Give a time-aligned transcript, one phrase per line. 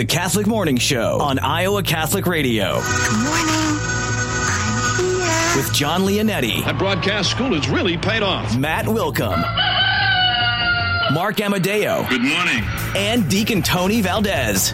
[0.00, 2.80] The Catholic Morning Show on Iowa Catholic Radio.
[2.80, 3.44] Good morning.
[3.52, 5.62] I'm here.
[5.62, 6.64] With John Leonetti.
[6.64, 8.56] That broadcast school has really paid off.
[8.56, 9.36] Matt Wilkham.
[11.12, 12.06] Mark Amadeo.
[12.08, 12.64] Good morning.
[12.96, 14.72] And Deacon Tony Valdez.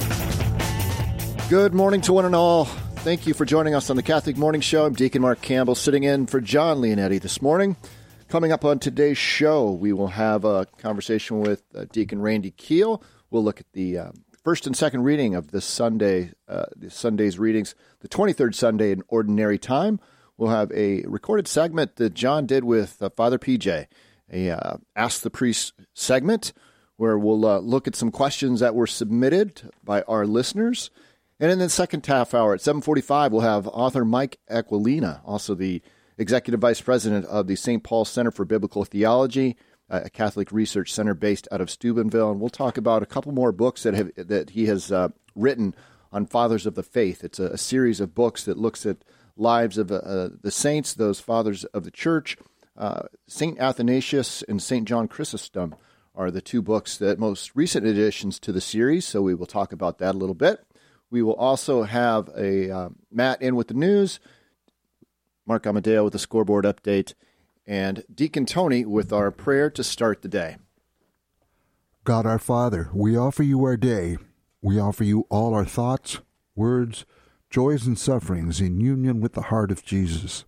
[1.50, 2.66] Good morning to one and all.
[2.66, 4.86] Thank you for joining us on the Catholic Morning Show.
[4.86, 7.74] I'm Deacon Mark Campbell sitting in for John Leonetti this morning.
[8.28, 13.02] Coming up on today's show, we will have a conversation with uh, Deacon Randy Keel.
[13.32, 14.10] We'll look at the uh,
[14.46, 19.58] first and second reading of this Sunday, uh, Sunday's readings, the 23rd Sunday in Ordinary
[19.58, 19.98] Time.
[20.36, 23.88] We'll have a recorded segment that John did with uh, Father PJ,
[24.32, 26.52] a uh, Ask the Priest segment,
[26.96, 30.90] where we'll uh, look at some questions that were submitted by our listeners.
[31.40, 35.82] And in the second half hour at 7:45, we'll have author Mike Aquilina, also the
[36.18, 37.82] executive vice president of the St.
[37.82, 39.56] Paul Center for Biblical Theology,
[39.88, 43.52] a Catholic research center based out of Steubenville, and we'll talk about a couple more
[43.52, 45.74] books that have that he has uh, written
[46.12, 47.22] on fathers of the faith.
[47.22, 48.98] It's a, a, series of books that looks at
[49.36, 52.36] lives of uh, the saints, those fathers of the church.
[52.76, 55.74] Uh, Saint Athanasius and Saint John Chrysostom
[56.14, 59.04] are the two books that most recent additions to the series.
[59.04, 60.64] So we will talk about that a little bit.
[61.10, 64.18] We will also have a uh, Matt in with the news.
[65.46, 67.14] Mark Amadeo with the scoreboard update,
[67.66, 70.56] and Deacon Tony with our prayer to start the day.
[72.04, 74.16] God our Father, we offer you our day.
[74.62, 76.20] We offer you all our thoughts,
[76.54, 77.04] words,
[77.50, 80.44] joys, and sufferings in union with the heart of Jesus.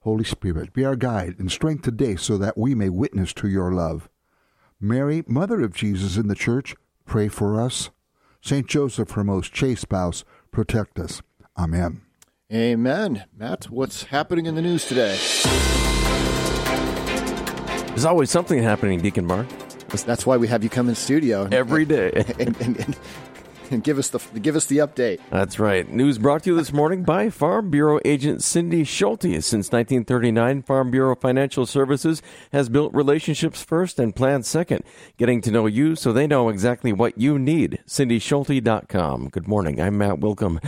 [0.00, 3.72] Holy Spirit, be our guide and strength today so that we may witness to your
[3.72, 4.08] love.
[4.80, 7.90] Mary, Mother of Jesus in the Church, pray for us.
[8.40, 11.20] Saint Joseph, her most chaste spouse, protect us.
[11.58, 12.00] Amen.
[12.52, 13.24] Amen.
[13.36, 15.18] Matt, what's happening in the news today?
[18.00, 19.46] There's always something happening, Deacon Mark.
[19.90, 22.96] That's why we have you come in studio every day and, and, and,
[23.70, 25.20] and, give us the give us the update.
[25.30, 25.86] That's right.
[25.86, 29.42] News brought to you this morning by Farm Bureau agent Cindy Schulte.
[29.42, 32.22] Since 1939, Farm Bureau Financial Services
[32.52, 34.82] has built relationships first and plans second,
[35.18, 37.80] getting to know you so they know exactly what you need.
[37.86, 39.28] CindySchulte.com.
[39.28, 39.80] Good morning.
[39.80, 40.58] I'm Matt Wilkham.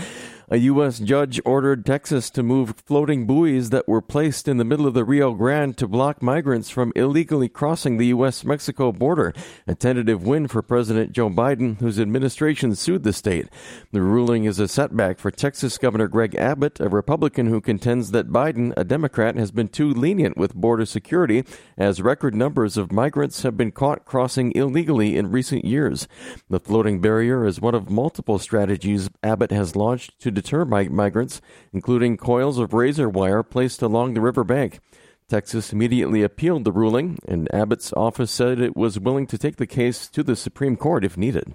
[0.53, 0.99] A U.S.
[0.99, 5.03] judge ordered Texas to move floating buoys that were placed in the middle of the
[5.03, 8.45] Rio Grande to block migrants from illegally crossing the U.S.
[8.45, 9.33] Mexico border.
[9.67, 13.49] A tentative win for President Joe Biden, whose administration sued the state.
[13.93, 18.29] The ruling is a setback for Texas Governor Greg Abbott, a Republican who contends that
[18.29, 21.45] Biden, a Democrat, has been too lenient with border security,
[21.79, 26.07] as record numbers of migrants have been caught crossing illegally in recent years.
[26.51, 31.41] The floating barrier is one of multiple strategies Abbott has launched to deter migrants,
[31.73, 34.81] including coils of razor wire placed along the riverbank.
[35.29, 39.67] Texas immediately appealed the ruling, and Abbott's office said it was willing to take the
[39.67, 41.55] case to the Supreme Court if needed.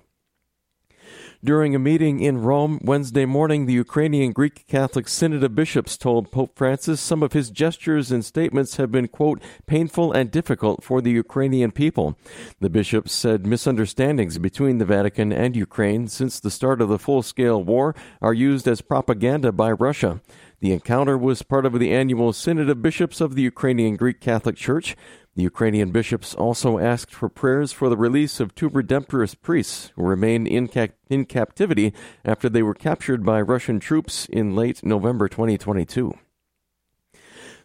[1.47, 6.29] During a meeting in Rome Wednesday morning, the Ukrainian Greek Catholic Synod of Bishops told
[6.29, 10.99] Pope Francis some of his gestures and statements have been, quote, painful and difficult for
[10.99, 12.17] the Ukrainian people.
[12.59, 17.21] The bishops said misunderstandings between the Vatican and Ukraine since the start of the full
[17.21, 20.19] scale war are used as propaganda by Russia.
[20.59, 24.57] The encounter was part of the annual Synod of Bishops of the Ukrainian Greek Catholic
[24.57, 24.97] Church.
[25.37, 30.01] The Ukrainian bishops also asked for prayers for the release of two Redemptorist priests who
[30.01, 30.67] remain in,
[31.11, 31.93] in captivity
[32.25, 36.17] after they were captured by Russian troops in late November 2022.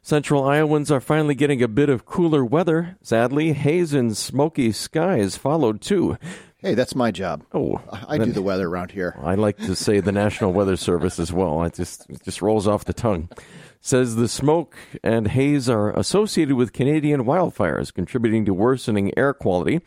[0.02, 2.98] Central Iowans are finally getting a bit of cooler weather.
[3.00, 6.18] Sadly, haze and smoky skies followed too.
[6.58, 7.42] Hey, that's my job.
[7.54, 9.18] Oh, I do the weather around here.
[9.22, 11.62] I like to say the National Weather Service as well.
[11.64, 13.30] It just it just rolls off the tongue
[13.84, 19.80] says the smoke and haze are associated with Canadian wildfires, contributing to worsening air quality.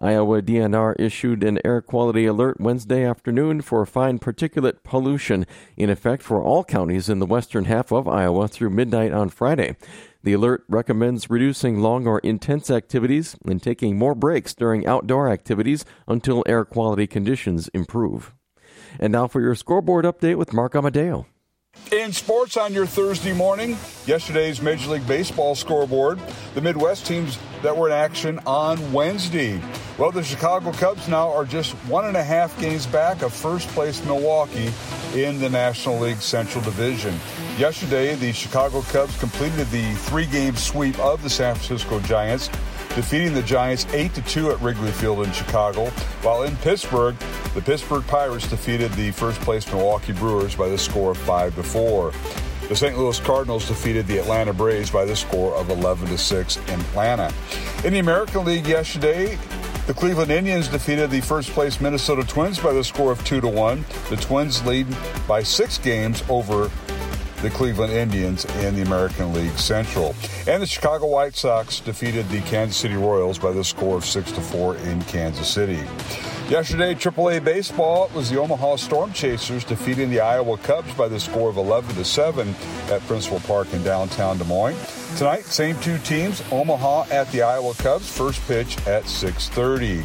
[0.00, 5.46] Iowa DNR issued an air quality alert Wednesday afternoon for fine particulate pollution
[5.76, 9.76] in effect for all counties in the western half of Iowa through midnight on Friday.
[10.22, 15.84] The alert recommends reducing long or intense activities and taking more breaks during outdoor activities
[16.08, 18.32] until air quality conditions improve.
[18.98, 21.26] And now for your scoreboard update with Mark Amadeo.
[21.92, 23.76] In sports on your Thursday morning,
[24.06, 26.18] yesterday's Major League Baseball scoreboard,
[26.54, 29.60] the Midwest teams that were in action on Wednesday.
[29.98, 33.68] Well, the Chicago Cubs now are just one and a half games back of first
[33.68, 34.72] place Milwaukee
[35.14, 37.14] in the National League Central Division.
[37.58, 42.48] Yesterday, the Chicago Cubs completed the three game sweep of the San Francisco Giants
[42.94, 45.86] defeating the Giants 8 2 at Wrigley Field in Chicago,
[46.22, 47.16] while in Pittsburgh,
[47.54, 52.12] the Pittsburgh Pirates defeated the first place Milwaukee Brewers by the score of 5 4.
[52.68, 52.96] The St.
[52.96, 57.32] Louis Cardinals defeated the Atlanta Braves by the score of 11 6 in Atlanta.
[57.84, 59.38] In the American League yesterday,
[59.86, 63.48] The Cleveland Indians defeated the first place Minnesota Twins by the score of 2 to
[63.48, 63.84] 1.
[64.10, 64.86] The Twins lead
[65.26, 66.70] by 6 games over
[67.42, 70.14] the Cleveland Indians in the American League Central.
[70.46, 74.32] And the Chicago White Sox defeated the Kansas City Royals by the score of 6
[74.32, 75.80] to 4 in Kansas City.
[76.48, 81.48] Yesterday, AAA baseball was the Omaha Storm Chasers defeating the Iowa Cubs by the score
[81.50, 82.54] of 11 to 7
[82.90, 84.76] at Principal Park in downtown Des Moines.
[85.16, 90.04] Tonight, same two teams, Omaha at the Iowa Cubs, first pitch at 6:30.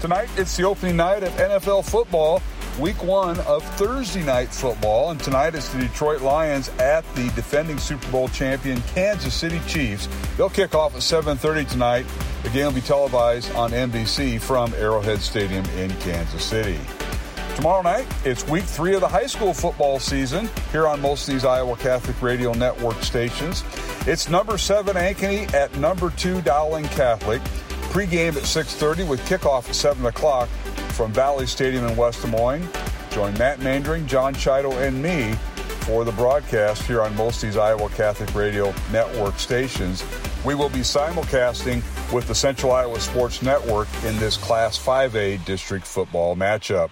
[0.00, 2.40] Tonight, it's the opening night of NFL football
[2.78, 5.10] week one of Thursday night football.
[5.10, 10.08] And tonight it's the Detroit Lions at the defending Super Bowl champion Kansas City Chiefs.
[10.36, 12.06] They'll kick off at 7:30 tonight.
[12.42, 16.78] The game will be televised on NBC from Arrowhead Stadium in Kansas City.
[17.56, 21.34] Tomorrow night, it's week three of the high school football season here on most of
[21.34, 23.64] these Iowa Catholic Radio Network stations.
[24.06, 27.42] It's number seven Ankeny at number two Dowling Catholic.
[27.90, 30.48] Pre-game at 6.30 with kickoff at 7 o'clock
[30.98, 32.68] from Valley Stadium in West Des Moines.
[33.12, 35.34] Join Matt Mandring, John Chido, and me
[35.86, 40.04] for the broadcast here on most of these Iowa Catholic Radio Network stations.
[40.44, 45.86] We will be simulcasting with the Central Iowa Sports Network in this Class 5A district
[45.86, 46.90] football matchup.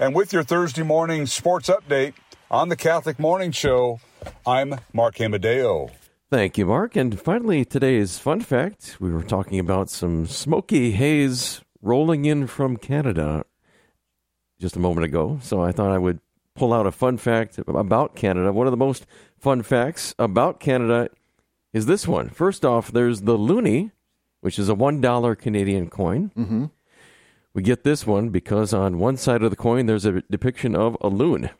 [0.00, 2.14] And with your Thursday morning sports update
[2.50, 4.00] on the Catholic Morning Show,
[4.44, 5.90] I'm Mark Amadeo.
[6.30, 6.96] Thank you, Mark.
[6.96, 12.76] And finally, today's fun fact we were talking about some smoky haze rolling in from
[12.76, 13.44] Canada
[14.58, 15.38] just a moment ago.
[15.42, 16.20] So I thought I would
[16.54, 18.52] pull out a fun fact about Canada.
[18.52, 19.06] One of the most
[19.38, 21.08] fun facts about Canada
[21.72, 22.28] is this one.
[22.28, 23.92] First off, there's the loonie,
[24.40, 26.30] which is a $1 Canadian coin.
[26.36, 26.64] Mm-hmm.
[27.54, 30.96] We get this one because on one side of the coin there's a depiction of
[31.00, 31.50] a loon.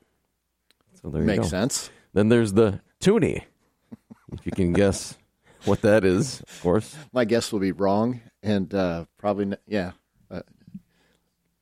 [1.02, 1.48] So there you Makes go.
[1.48, 1.90] sense.
[2.12, 3.44] Then there's the toonie.
[4.32, 5.16] If you can guess
[5.64, 6.94] what that is, of course.
[7.12, 9.92] My guess will be wrong, and uh, probably n- yeah.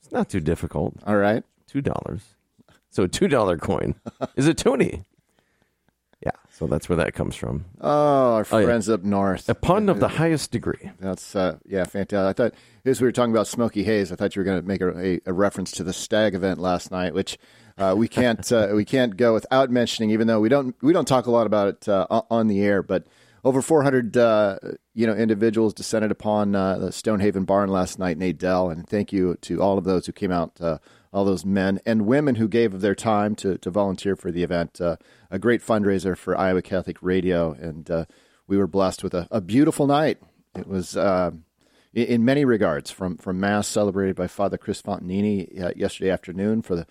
[0.09, 0.95] It's not too difficult.
[1.07, 1.45] all right.
[1.67, 2.23] Two dollars.
[2.89, 3.95] So a two dollar coin
[4.37, 5.05] is a toonie.
[6.21, 7.67] Yeah, so that's where that comes from.
[7.81, 8.65] Oh, our Oh, yeah.
[8.65, 9.49] friends up north.
[9.49, 10.91] A pun of the highest degree.
[10.99, 12.17] That's uh, yeah, fantastic.
[12.19, 14.67] I thought as we were talking about Smoky Haze, I thought you were going to
[14.67, 17.39] make a, a, a reference to the Stag event last night, which
[17.79, 21.07] uh, we can't uh, we can't go without mentioning, even though we don't we don't
[21.07, 22.83] talk a lot about it uh, on the air.
[22.83, 23.07] But
[23.45, 24.59] over 400 uh,
[24.95, 29.13] you know individuals descended upon uh, the Stonehaven barn last night in Adel, and thank
[29.13, 30.61] you to all of those who came out.
[30.61, 30.79] Uh,
[31.13, 34.43] all those men and women who gave of their time to, to volunteer for the
[34.43, 34.79] event.
[34.79, 34.97] Uh,
[35.31, 38.05] a great fundraiser for Iowa Catholic Radio, and uh,
[38.47, 40.19] we were blessed with a, a beautiful night.
[40.55, 41.31] It was uh,
[41.95, 46.87] in, many regards, from from mass celebrated by Father Chris Fontanini yesterday afternoon for the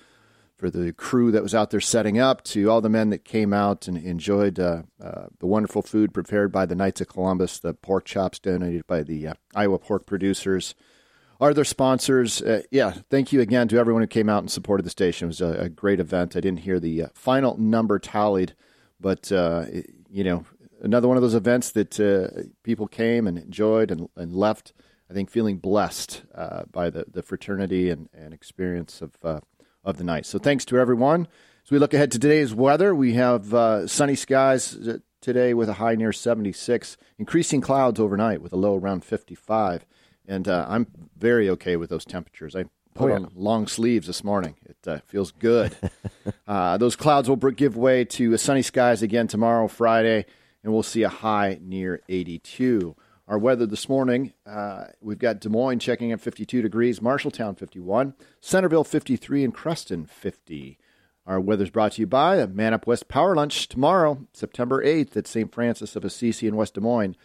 [0.57, 3.53] for the crew that was out there setting up, to all the men that came
[3.53, 7.75] out and enjoyed uh, uh, the wonderful food prepared by the Knights of Columbus, the
[7.75, 10.73] pork chops donated by the uh, Iowa pork producers
[11.39, 12.41] are their sponsors.
[12.41, 15.27] Uh, yeah, thank you again to everyone who came out and supported the station.
[15.27, 16.35] It was a, a great event.
[16.35, 18.55] I didn't hear the uh, final number tallied,
[18.99, 19.65] but uh,
[20.09, 20.45] you know,
[20.81, 24.73] another one of those events that people came and enjoyed and, and left.
[25.09, 26.23] I think feeling blessed
[26.71, 29.43] by the, the fraternity and, and experience of
[29.87, 30.25] of the night.
[30.25, 31.27] So thanks to everyone.
[31.65, 35.69] As we look ahead to today's weather, we have uh, sunny skies uh, today with
[35.69, 39.85] a high near 76, increasing clouds overnight with a low around 55.
[40.27, 40.87] And uh, I'm
[41.17, 42.55] very okay with those temperatures.
[42.55, 42.63] I
[42.93, 43.15] put Oh, yeah.
[43.15, 44.55] on long sleeves this morning.
[44.65, 45.75] It uh, feels good.
[46.47, 50.25] uh, those clouds will give way to sunny skies again tomorrow, Friday,
[50.63, 52.93] and we'll see a high near 82.
[53.27, 58.13] Our weather this morning, uh, we've got Des Moines checking at 52 degrees, Marshalltown 51,
[58.39, 60.77] Centerville 53, and Creston 50.
[61.25, 65.17] Our weather's brought to you by a Man Up West Power Lunch tomorrow, September 8th
[65.17, 65.53] at St.
[65.53, 67.17] Francis of Assisi in West Des Moines.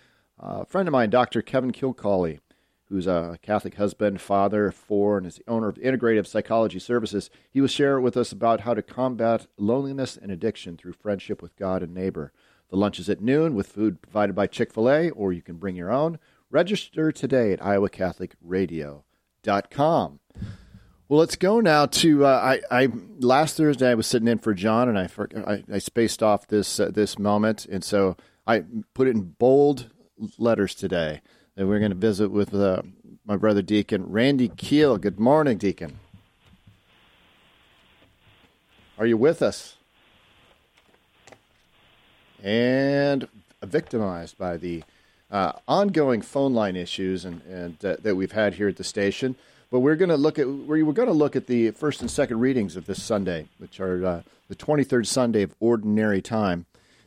[0.43, 1.41] Uh, a friend of mine, Dr.
[1.41, 2.41] Kevin Kilcawley,
[2.87, 7.31] who's a Catholic husband, father of four, and is the owner of Integrative Psychology Services,
[7.49, 11.55] he will share with us about how to combat loneliness and addiction through friendship with
[11.55, 12.33] God and neighbor.
[12.73, 15.57] The lunch is at noon with food provided by Chick fil A, or you can
[15.57, 16.19] bring your own.
[16.51, 20.21] Register today at iowacatholicradio.com.
[21.07, 22.89] Well, let's go now to uh, I, I.
[23.19, 25.07] Last Thursday, I was sitting in for John, and I
[25.47, 28.65] I, I spaced off this uh, this moment, and so I
[28.95, 29.91] put it in bold
[30.39, 31.21] letters today.
[31.55, 32.81] And we're going to visit with uh,
[33.27, 34.97] my brother Deacon Randy Keel.
[34.97, 35.99] Good morning, Deacon.
[38.97, 39.77] Are you with us?
[42.43, 43.29] And
[43.63, 44.83] victimized by the
[45.31, 49.37] uh, ongoing phone line issues and, and uh, that we've had here at the station.
[49.71, 52.11] But we're going to look at we were going to look at the first and
[52.11, 56.67] second readings of this Sunday, which are uh, the 23rd Sunday of Ordinary Time.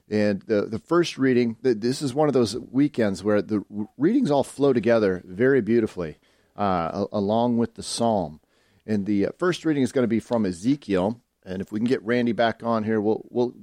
[0.09, 3.63] And the the first reading, th- this is one of those weekends where the
[3.97, 6.17] readings all flow together very beautifully.
[6.55, 8.39] uh, along with the psalm.
[8.85, 11.19] And the uh, first reading is going to be from Ezekiel.
[11.45, 13.53] And if we can get Randy back on here, we'll, we'll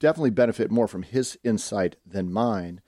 [0.00, 2.80] definitely benefit more from his insight than mine.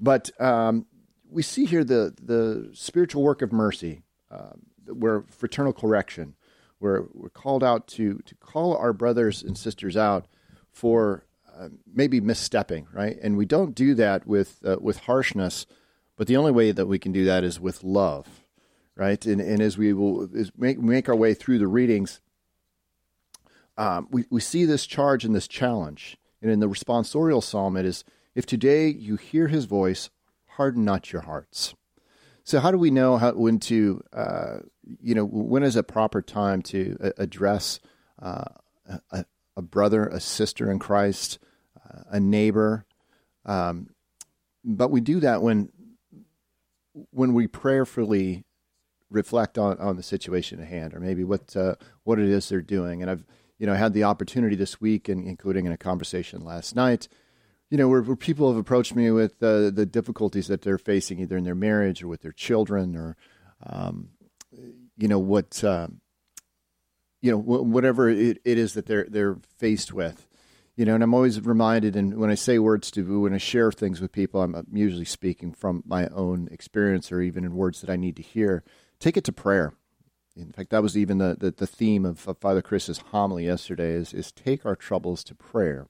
[0.00, 0.86] But um,
[1.30, 4.52] we see here the, the spiritual work of mercy, uh,
[4.86, 6.34] where fraternal correction,
[6.78, 10.26] where we're called out to, to call our brothers and sisters out
[10.70, 11.24] for
[11.56, 13.18] uh, maybe misstepping, right?
[13.22, 15.66] And we don't do that with, uh, with harshness,
[16.16, 18.26] but the only way that we can do that is with love,
[18.96, 19.24] right?
[19.26, 22.20] And, and as we will make, make our way through the readings,
[23.76, 26.18] um, we, we see this charge and this challenge.
[26.42, 30.10] And in the responsorial psalm, it is if today you hear his voice,
[30.46, 31.74] harden not your hearts.
[32.44, 34.56] So, how do we know how, when to, uh,
[35.00, 37.78] you know, when is a proper time to uh, address
[38.20, 38.44] uh,
[39.10, 39.24] a,
[39.56, 41.38] a, brother, a sister in Christ,
[41.76, 42.84] uh, a neighbor?
[43.46, 43.90] Um,
[44.64, 45.70] but we do that when
[47.10, 48.44] when we prayerfully
[49.10, 52.60] reflect on, on the situation at hand, or maybe what uh, what it is they're
[52.60, 53.02] doing.
[53.02, 53.24] And I've
[53.62, 57.06] you know had the opportunity this week, and including in a conversation last night,
[57.70, 61.20] you know, where, where people have approached me with uh, the difficulties that they're facing,
[61.20, 63.16] either in their marriage or with their children, or
[63.64, 64.08] um,
[64.98, 65.86] you know what uh,
[67.20, 70.26] you know whatever it, it is that they're they're faced with
[70.74, 73.70] you know, and I'm always reminded, and when I say words to, when I share
[73.70, 77.90] things with people, I'm usually speaking from my own experience or even in words that
[77.90, 78.64] I need to hear.
[78.98, 79.74] Take it to prayer.
[80.36, 83.92] In fact, that was even the, the, the theme of, of, Father Chris's homily yesterday
[83.92, 85.88] is, is take our troubles to prayer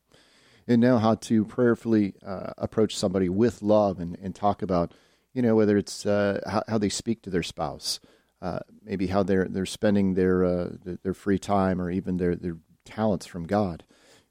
[0.67, 4.93] and know how to prayerfully uh, approach somebody with love and, and talk about,
[5.33, 8.01] you know, whether it's uh, how, how, they speak to their spouse,
[8.41, 10.71] uh, maybe how they're, they're spending their, uh,
[11.03, 13.85] their free time or even their, their talents from God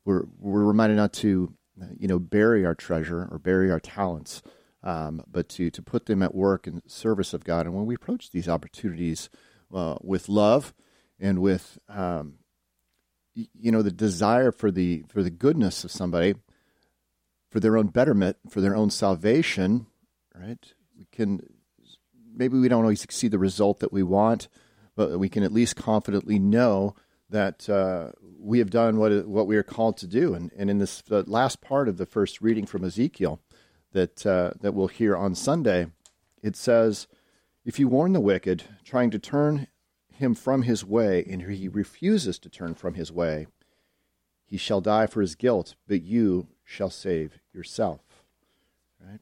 [0.06, 1.54] we're we're reminded not to
[1.98, 4.42] you know bury our treasure or bury our talents,
[4.84, 7.66] um, but to to put them at work in service of God.
[7.66, 9.30] And when we approach these opportunities
[9.74, 10.74] uh, with love
[11.20, 12.36] and with um,
[13.34, 16.36] you know the desire for the for the goodness of somebody,
[17.50, 19.88] for their own betterment, for their own salvation,
[20.36, 20.74] right?
[20.98, 21.42] We can
[22.34, 24.48] maybe we don't always see the result that we want,
[24.96, 26.96] but we can at least confidently know
[27.30, 30.34] that uh, we have done what what we are called to do.
[30.34, 33.42] And, and in this last part of the first reading from Ezekiel
[33.94, 35.88] that uh, that we'll hear on Sunday,
[36.44, 37.08] it says,
[37.64, 39.68] "If you warn the wicked, trying to turn
[40.10, 43.48] him from his way, and he refuses to turn from his way,
[44.46, 48.24] he shall die for his guilt, but you shall save yourself."
[49.00, 49.22] Right?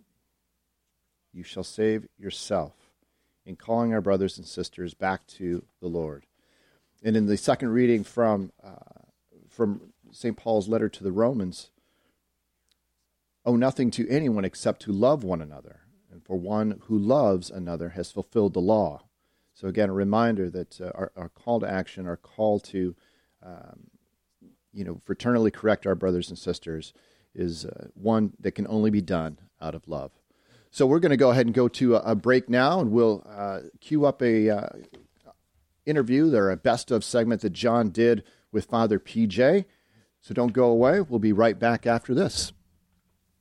[1.32, 2.74] You shall save yourself
[3.46, 6.26] in calling our brothers and sisters back to the Lord.
[7.04, 9.04] And in the second reading from uh,
[9.48, 10.38] from St.
[10.38, 11.72] Paul's letter to the Romans
[13.46, 15.82] owe nothing to anyone except to love one another.
[16.30, 19.02] For one who loves another has fulfilled the law.
[19.56, 22.96] So, again, a reminder that uh, our, our, call to action, our call to,
[23.42, 23.88] um,
[24.72, 26.94] you know, fraternally correct our brothers and sisters
[27.34, 30.12] is uh, one that can only be done out of love.
[30.70, 33.26] So, we're going to go ahead and go to a, a break now, and we'll
[33.28, 34.70] uh, queue up a uh,
[35.88, 39.66] interview, or a best of segment that John did with Father PJ.
[40.22, 41.02] So don't go away.
[41.02, 42.54] We'll be right back after this.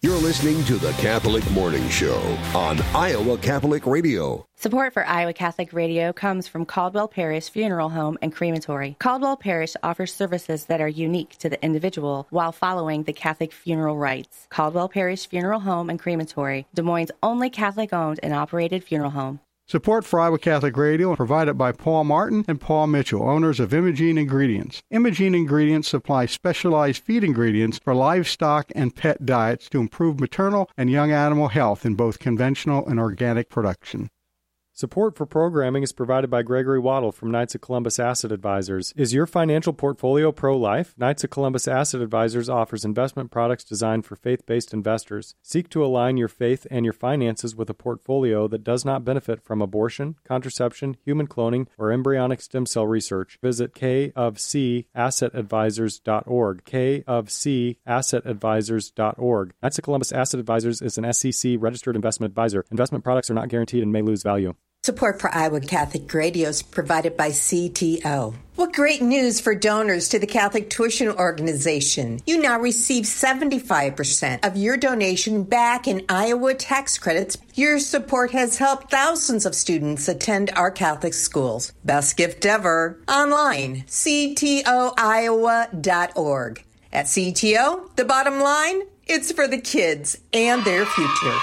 [0.00, 2.20] You're listening to the Catholic Morning Show
[2.54, 4.46] on Iowa Catholic Radio.
[4.54, 8.94] Support for Iowa Catholic Radio comes from Caldwell Parish Funeral Home and Crematory.
[9.00, 13.96] Caldwell Parish offers services that are unique to the individual while following the Catholic funeral
[13.96, 14.46] rites.
[14.50, 19.40] Caldwell Parish Funeral Home and Crematory, Des Moines' only Catholic owned and operated funeral home.
[19.70, 24.16] Support for Iowa Catholic Radio provided by Paul Martin and Paul Mitchell, owners of Imogene
[24.16, 24.82] Ingredients.
[24.90, 30.88] Imogene Ingredients supply specialized feed ingredients for livestock and pet diets to improve maternal and
[30.88, 34.08] young animal health in both conventional and organic production.
[34.78, 38.94] Support for programming is provided by Gregory Waddle from Knights of Columbus Asset Advisors.
[38.96, 40.94] Is your financial portfolio pro life?
[40.96, 45.34] Knights of Columbus Asset Advisors offers investment products designed for faith based investors.
[45.42, 49.42] Seek to align your faith and your finances with a portfolio that does not benefit
[49.42, 53.36] from abortion, contraception, human cloning, or embryonic stem cell research.
[53.42, 56.64] Visit K of C assetadvisors.org.
[56.64, 59.54] K of C assetadvisors.org.
[59.60, 62.64] Knights of Columbus Asset Advisors is an SEC registered investment advisor.
[62.70, 64.54] Investment products are not guaranteed and may lose value.
[64.88, 68.34] Support for Iowa Catholic Radio is provided by CTO.
[68.56, 72.20] What great news for donors to the Catholic Tuition Organization.
[72.24, 77.36] You now receive 75% of your donation back in Iowa tax credits.
[77.52, 81.74] Your support has helped thousands of students attend our Catholic schools.
[81.84, 82.98] Best gift ever.
[83.06, 84.64] Online, ctoiowa.org.
[86.90, 91.38] At CTO, the bottom line, it's for the kids and their future.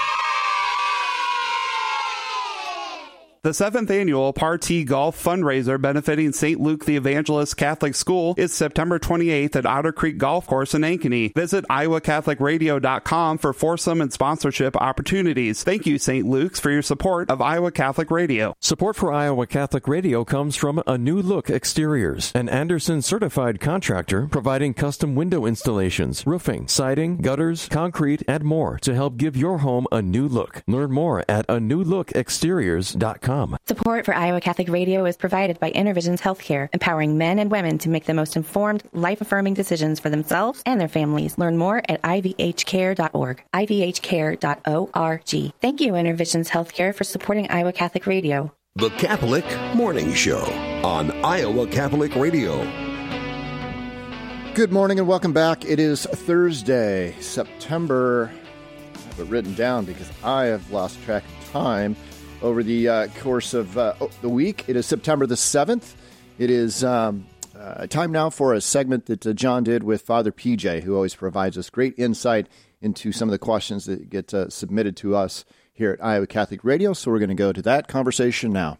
[3.46, 6.58] The seventh annual Party Golf fundraiser benefiting St.
[6.60, 11.32] Luke the Evangelist Catholic School is September 28th at Otter Creek Golf Course in Ankeny.
[11.32, 15.62] Visit iowacatholicradio.com for foursome and sponsorship opportunities.
[15.62, 16.26] Thank you, St.
[16.26, 18.56] Luke's, for your support of Iowa Catholic Radio.
[18.60, 24.26] Support for Iowa Catholic Radio comes from A New Look Exteriors, an Andersen certified contractor
[24.26, 29.86] providing custom window installations, roofing, siding, gutters, concrete, and more to help give your home
[29.92, 30.64] a new look.
[30.66, 31.60] Learn more at a
[33.36, 33.56] newlookexteriors.com.
[33.66, 37.88] Support for Iowa Catholic Radio is provided by Intervisions Healthcare, empowering men and women to
[37.88, 41.38] make the most informed, life affirming decisions for themselves and their families.
[41.38, 45.52] Learn more at ivhcare.org, ivhcare.org.
[45.60, 48.52] Thank you, Intervisions Healthcare, for supporting Iowa Catholic Radio.
[48.76, 50.44] The Catholic Morning Show
[50.84, 52.62] on Iowa Catholic Radio.
[54.54, 55.64] Good morning and welcome back.
[55.64, 58.30] It is Thursday, September.
[58.94, 61.96] I have it written down because I have lost track of time
[62.42, 64.64] over the uh, course of uh, the week.
[64.68, 65.94] It is September the 7th.
[66.38, 67.26] It is um,
[67.58, 71.14] uh, time now for a segment that uh, John did with Father PJ, who always
[71.14, 72.48] provides us great insight
[72.80, 76.64] into some of the questions that get uh, submitted to us here at Iowa Catholic
[76.64, 76.92] Radio.
[76.92, 78.78] So we're going to go to that conversation now.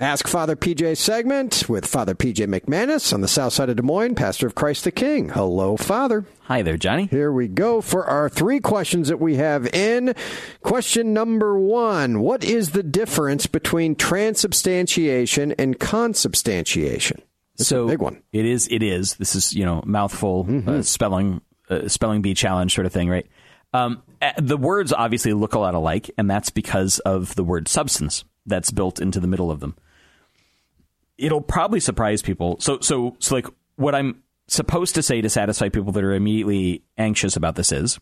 [0.00, 4.14] Ask Father PJ segment with Father PJ McManus on the south side of Des Moines,
[4.14, 5.28] pastor of Christ the King.
[5.28, 6.24] Hello, Father.
[6.44, 7.04] Hi there, Johnny.
[7.04, 10.14] Here we go for our three questions that we have in.
[10.62, 17.20] Question number one What is the difference between transubstantiation and consubstantiation?
[17.56, 18.22] So big one.
[18.32, 18.68] It is.
[18.70, 19.16] It is.
[19.16, 20.68] This is you know mouthful Mm-hmm.
[20.70, 23.26] uh, spelling uh, spelling bee challenge sort of thing, right?
[23.74, 27.68] Um, uh, the words obviously look a lot alike, and that's because of the word
[27.68, 29.76] substance that's built into the middle of them.
[31.20, 32.58] It'll probably surprise people.
[32.60, 33.46] So so so like
[33.76, 38.00] what I'm supposed to say to satisfy people that are immediately anxious about this is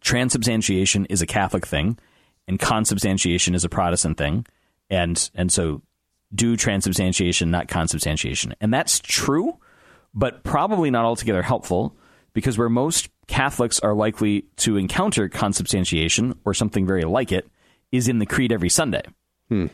[0.00, 1.98] transubstantiation is a Catholic thing,
[2.46, 4.46] and consubstantiation is a Protestant thing,
[4.90, 5.82] and and so
[6.34, 9.58] do transubstantiation, not consubstantiation, and that's true,
[10.14, 11.96] but probably not altogether helpful
[12.32, 17.48] because where most Catholics are likely to encounter consubstantiation or something very like it
[17.92, 19.02] is in the creed every Sunday,
[19.48, 19.66] hmm.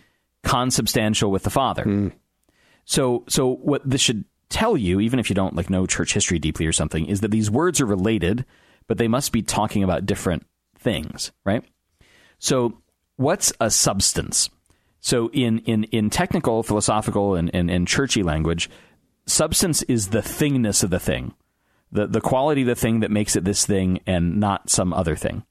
[0.42, 1.82] consubstantial with the Father.
[1.82, 2.08] Hmm.
[2.90, 6.40] So so what this should tell you, even if you don't like know church history
[6.40, 8.44] deeply or something, is that these words are related,
[8.88, 10.44] but they must be talking about different
[10.76, 11.62] things, right?
[12.40, 12.82] So
[13.14, 14.50] what's a substance?
[14.98, 18.68] So in in, in technical, philosophical, and, and, and churchy language,
[19.24, 21.34] substance is the thingness of the thing.
[21.92, 25.14] The the quality of the thing that makes it this thing and not some other
[25.14, 25.44] thing.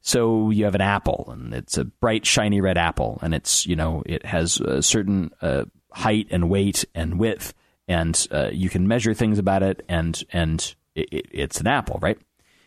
[0.00, 3.76] So you have an apple, and it's a bright, shiny red apple, and it's you
[3.76, 7.54] know it has a certain uh, height and weight and width,
[7.88, 11.98] and uh, you can measure things about it, and and it, it, it's an apple,
[12.00, 12.18] right?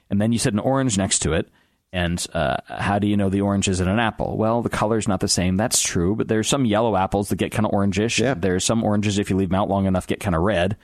[0.10, 1.50] And then you set an orange next to it,
[1.92, 4.36] and uh, how do you know the orange isn't an apple?
[4.36, 5.58] Well, the color's not the same.
[5.58, 8.20] That's true, but there's some yellow apples that get kind of orangish.
[8.20, 8.34] Yeah.
[8.34, 10.76] There's some oranges if you leave them out long enough get kind of red,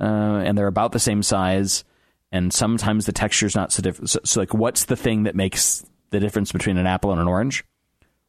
[0.00, 0.04] uh,
[0.44, 1.84] and they're about the same size.
[2.32, 4.10] And sometimes the texture's not so different.
[4.10, 7.28] So, so, like, what's the thing that makes the difference between an apple and an
[7.28, 7.64] orange?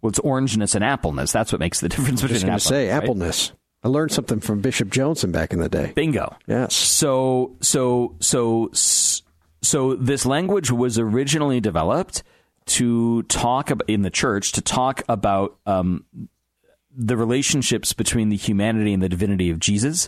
[0.05, 1.31] Well, it's orangeness and appleness.
[1.31, 3.03] That's what makes the difference I was between just an going to say right?
[3.03, 3.53] appleness.
[3.81, 5.93] I learned something from Bishop Johnson back in the day.
[5.95, 6.35] Bingo.
[6.45, 6.75] Yes.
[6.75, 12.21] So so so so this language was originally developed
[12.67, 16.05] to talk about in the church to talk about um,
[16.95, 20.07] the relationships between the humanity and the divinity of Jesus,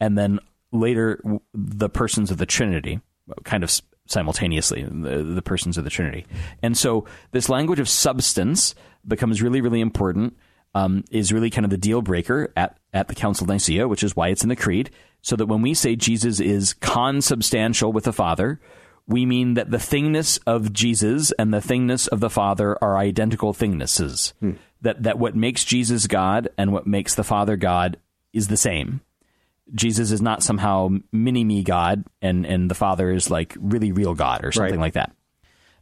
[0.00, 0.38] and then
[0.72, 1.22] later
[1.52, 3.00] the persons of the Trinity,
[3.44, 3.70] kind of
[4.06, 6.24] simultaneously the, the persons of the Trinity.
[6.62, 8.74] And so this language of substance
[9.06, 10.36] becomes really really important.
[10.74, 14.04] Um, is really kind of the deal breaker at, at the Council of Nicaea, which
[14.04, 14.90] is why it's in the Creed.
[15.22, 18.60] So that when we say Jesus is consubstantial with the Father,
[19.06, 23.54] we mean that the thingness of Jesus and the thingness of the Father are identical
[23.54, 24.34] thingnesses.
[24.82, 27.96] That that what makes Jesus God and what makes the Father God
[28.34, 29.00] is the same.
[29.74, 34.14] Jesus is not somehow mini me God and and the Father is like really real
[34.14, 35.12] God or something like that.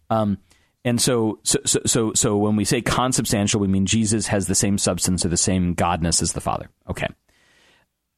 [0.08, 0.38] Um,
[0.84, 4.54] and so, so, so, so, so when we say consubstantial, we mean Jesus has the
[4.54, 6.68] same substance or the same godness as the Father.
[6.88, 7.08] Okay.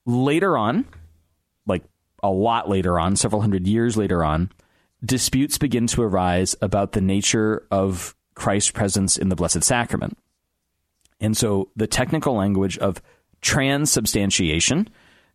[0.05, 0.85] Later on,
[1.66, 1.85] like
[2.22, 4.50] a lot later on, several hundred years later on,
[5.05, 10.18] disputes begin to arise about the nature of Christ's presence in the Blessed Sacrament.
[11.20, 13.00] And so the technical language of
[13.42, 14.88] transubstantiation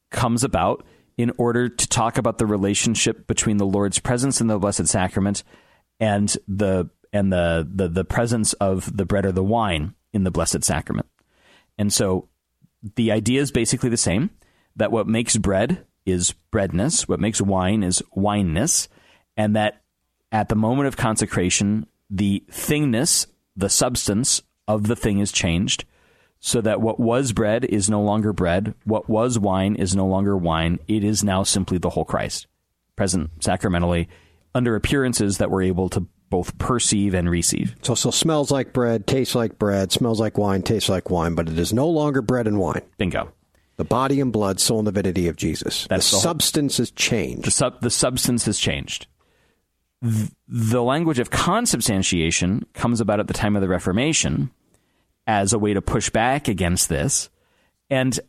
[0.09, 0.85] comes about
[1.17, 5.43] in order to talk about the relationship between the Lord's presence in the Blessed Sacrament
[5.99, 10.31] and the and the, the the presence of the bread or the wine in the
[10.31, 11.07] Blessed Sacrament.
[11.77, 12.29] And so
[12.95, 14.29] the idea is basically the same
[14.75, 18.87] that what makes bread is breadness, what makes wine is wineness,
[19.37, 19.81] and that
[20.31, 25.85] at the moment of consecration, the thingness, the substance of the thing is changed.
[26.43, 30.35] so that what was bread is no longer bread, what was wine is no longer
[30.35, 30.79] wine.
[30.87, 32.47] It is now simply the whole Christ,
[32.95, 34.09] present sacramentally,
[34.55, 37.75] under appearances that we're able to both perceive and receive.
[37.83, 41.47] So, so smells like bread, tastes like bread, smells like wine, tastes like wine, but
[41.47, 42.81] it is no longer bread and wine.
[42.97, 43.31] Bingo.
[43.77, 45.85] The body and blood, soul, and divinity of Jesus.
[45.89, 47.45] That's the, the whole- substance has changed.
[47.45, 49.05] The, sub, the substance has changed.
[50.03, 54.49] Th- the language of consubstantiation comes about at the time of the Reformation
[55.27, 57.29] as a way to push back against this.
[57.89, 58.19] And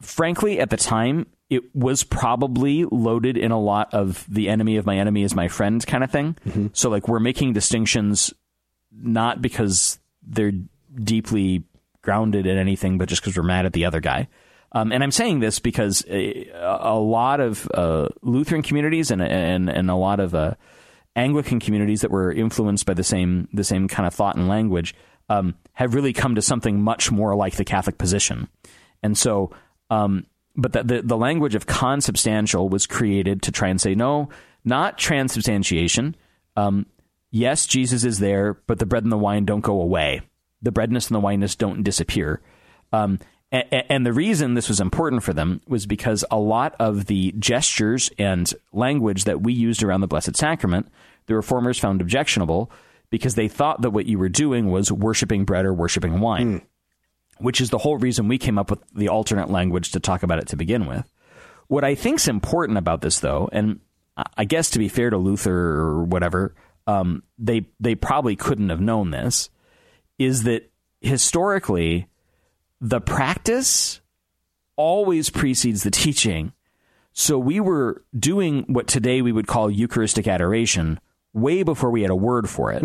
[0.00, 4.86] frankly, at the time, it was probably loaded in a lot of the enemy of
[4.86, 6.36] my enemy is my friend kind of thing.
[6.72, 8.34] So, like, we're making distinctions
[8.90, 10.52] not because they're
[10.94, 11.64] deeply
[12.02, 14.28] grounded in anything, but just because we're mad at the other guy.
[14.72, 19.70] Um, and I'm saying this because a, a lot of uh, Lutheran communities and, and
[19.70, 20.54] and a lot of uh,
[21.14, 24.94] Anglican communities that were influenced by the same the same kind of thought and language
[25.28, 28.48] um, have really come to something much more like the Catholic position.
[29.02, 29.50] And so,
[29.90, 30.26] um,
[30.56, 34.28] but the, the the language of consubstantial was created to try and say no,
[34.64, 36.16] not transubstantiation.
[36.56, 36.86] Um,
[37.30, 40.22] yes, Jesus is there, but the bread and the wine don't go away.
[40.62, 42.40] The breadness and the wineness don't disappear.
[42.92, 43.18] Um,
[43.52, 47.32] a- and the reason this was important for them was because a lot of the
[47.38, 50.88] gestures and language that we used around the Blessed Sacrament,
[51.26, 52.70] the reformers found objectionable
[53.10, 56.62] because they thought that what you were doing was worshiping bread or worshiping wine,
[57.38, 60.38] which is the whole reason we came up with the alternate language to talk about
[60.38, 61.10] it to begin with.
[61.68, 63.80] What I think's important about this, though, and
[64.36, 66.54] I guess to be fair to Luther or whatever,
[66.86, 69.50] um, they they probably couldn't have known this,
[70.18, 70.70] is that
[71.00, 72.08] historically
[72.80, 74.00] the practice
[74.76, 76.52] always precedes the teaching.
[77.12, 81.00] So we were doing what today we would call Eucharistic adoration
[81.32, 82.82] way before we had a word for it.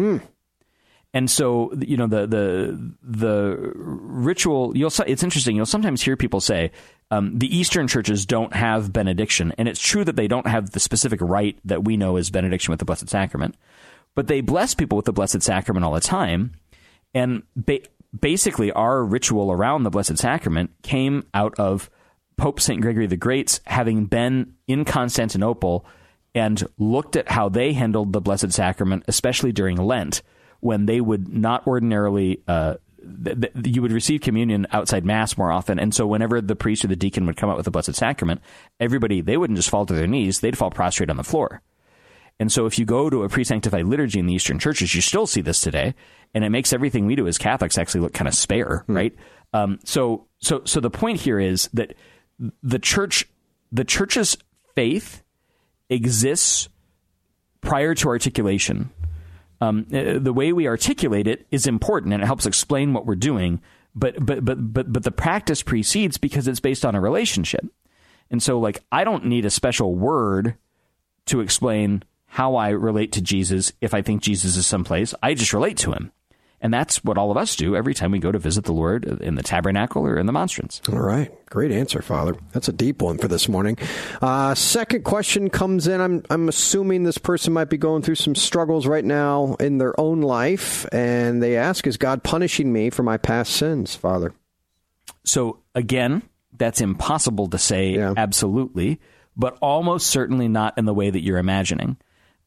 [1.13, 4.76] And so, you know, the the the ritual.
[4.78, 4.91] You'll.
[5.06, 5.58] It's interesting.
[5.58, 6.71] You'll sometimes hear people say
[7.12, 10.80] um, the Eastern churches don't have benediction, and it's true that they don't have the
[10.80, 13.56] specific rite that we know as benediction with the Blessed Sacrament,
[14.15, 16.54] but they bless people with the Blessed Sacrament all the time.
[17.13, 17.82] And ba-
[18.17, 21.89] basically, our ritual around the Blessed Sacrament came out of
[22.38, 22.82] Pope St.
[22.82, 25.86] Gregory the Great's having been in Constantinople
[26.34, 30.21] and looked at how they handled the Blessed Sacrament, especially during Lent,
[30.62, 32.41] when they would not ordinarily.
[32.47, 32.76] Uh,
[33.24, 36.86] th- th- you would receive communion outside mass more often, and so whenever the priest
[36.86, 38.41] or the deacon would come out with the Blessed Sacrament,
[38.80, 41.62] everybody they wouldn't just fall to their knees; they'd fall prostrate on the floor.
[42.39, 45.28] And so if you go to a pre-sanctified liturgy in the Eastern churches, you still
[45.28, 45.93] see this today,
[46.34, 49.13] and it makes everything we do as Catholics actually look kind of spare, right?
[49.54, 51.93] Um, so, so, so the point here is that
[52.63, 53.28] the church,
[53.71, 54.38] the church's
[54.74, 55.21] faith
[55.88, 56.67] exists
[57.62, 58.89] prior to articulation.
[59.62, 63.15] Um, uh, the way we articulate it is important, and it helps explain what we're
[63.15, 63.62] doing.
[63.93, 67.65] But, but, but, but, but the practice precedes because it's based on a relationship.
[68.32, 70.56] And so, like, I don't need a special word
[71.28, 75.13] to explain how I relate to Jesus if I think Jesus is someplace.
[75.21, 76.12] I just relate to him.
[76.62, 79.06] And that's what all of us do every time we go to visit the Lord
[79.06, 80.80] in the tabernacle or in the monstrance.
[80.91, 81.32] All right.
[81.50, 82.36] Great answer, Father.
[82.52, 83.80] That's a deep one for this morning.
[84.21, 86.00] Uh, second question comes in.
[86.00, 90.00] I'm, I'm assuming this person might be going through some struggles right now in their
[90.00, 90.86] own life.
[90.91, 94.32] And they ask, Is God punishing me for my past sins, Father?
[95.26, 96.21] So, again,
[96.56, 99.00] that's impossible to say absolutely,
[99.36, 101.97] but almost certainly not in the way that you're imagining.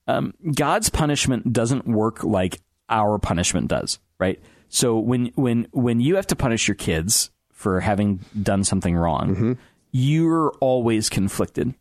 [0.06, 4.40] Um, God's punishment doesn't work like our punishment does, right?
[4.68, 9.34] So when when when you have to punish your kids for having done something wrong,
[9.34, 9.52] mm-hmm.
[9.92, 11.74] you're always conflicted.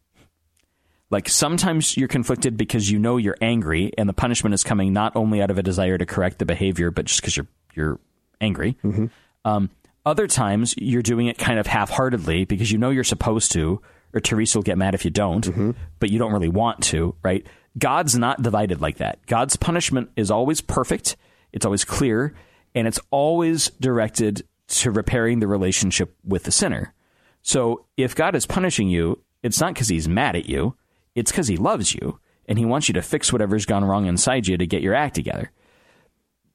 [1.09, 5.15] Like sometimes you're conflicted because you know you're angry, and the punishment is coming not
[5.15, 7.99] only out of a desire to correct the behavior, but just because you're you're
[8.41, 8.77] angry.
[8.83, 9.05] Mm-hmm.
[9.45, 9.69] Um,
[10.05, 13.81] other times you're doing it kind of half-heartedly because you know you're supposed to,
[14.13, 15.71] or Teresa will get mad if you don't, mm-hmm.
[15.99, 17.45] but you don't really want to, right?
[17.77, 19.25] God's not divided like that.
[19.25, 21.15] God's punishment is always perfect,
[21.51, 22.33] it's always clear,
[22.75, 26.93] and it's always directed to repairing the relationship with the sinner.
[27.41, 30.75] So if God is punishing you, it's not because he's mad at you,
[31.15, 34.47] it's because he loves you and he wants you to fix whatever's gone wrong inside
[34.47, 35.51] you to get your act together.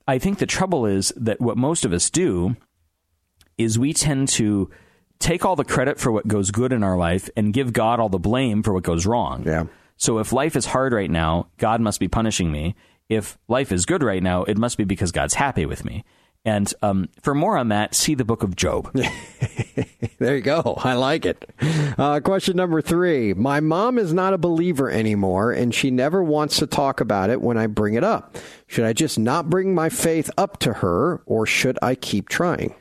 [0.07, 2.57] I think the trouble is that what most of us do
[3.59, 4.71] is we tend to
[5.19, 8.09] take all the credit for what goes good in our life and give God all
[8.09, 9.45] the blame for what goes wrong.
[9.45, 9.65] Yeah.
[9.99, 12.75] So if life is hard right now, God must be punishing me.
[13.09, 16.05] If life is good right now, it must be because God's happy with me.
[16.45, 18.91] And um, for more on that, see the book of Job.
[20.19, 20.75] There you go.
[20.83, 21.49] I like it.
[21.97, 23.35] Uh, question number three.
[23.35, 27.41] My mom is not a believer anymore, and she never wants to talk about it
[27.41, 28.37] when I bring it up.
[28.67, 32.75] Should I just not bring my faith up to her, or should I keep trying?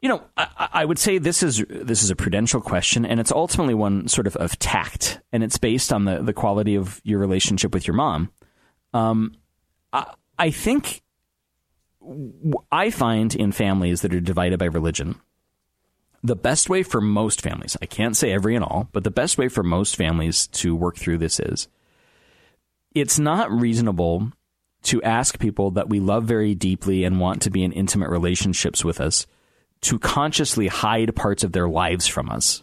[0.00, 3.32] You know, I, I, would say this is this is a prudential question, and it's
[3.32, 7.18] ultimately one sort of of tact, and it's based on the the quality of your
[7.18, 8.30] relationship with your mom.
[8.94, 9.34] Um,
[9.92, 11.02] I, I think
[12.72, 15.20] I find in families that are divided by religion,
[16.22, 19.36] the best way for most families, I can't say every and all, but the best
[19.36, 21.68] way for most families to work through this is
[22.94, 24.32] it's not reasonable
[24.82, 28.82] to ask people that we love very deeply and want to be in intimate relationships
[28.82, 29.26] with us
[29.82, 32.62] to consciously hide parts of their lives from us.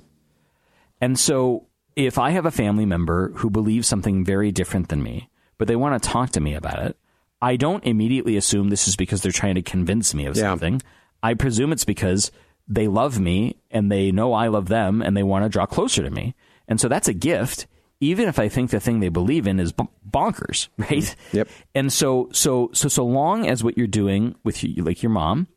[1.01, 5.29] And so if I have a family member who believes something very different than me,
[5.57, 6.97] but they want to talk to me about it,
[7.41, 10.43] I don't immediately assume this is because they're trying to convince me of yeah.
[10.43, 10.81] something.
[11.21, 12.31] I presume it's because
[12.67, 16.03] they love me and they know I love them and they want to draw closer
[16.03, 16.35] to me.
[16.67, 17.67] And so that's a gift,
[17.99, 20.89] even if I think the thing they believe in is bonkers, right?
[20.89, 21.37] Mm-hmm.
[21.37, 21.47] Yep.
[21.75, 25.47] And so, so, so, so long as what you're doing with you, like your mom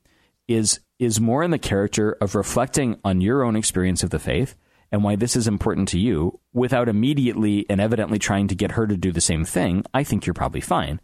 [0.48, 4.54] is, is more in the character of reflecting on your own experience of the faith
[4.92, 8.86] and why this is important to you without immediately and evidently trying to get her
[8.86, 11.00] to do the same thing, I think you're probably fine.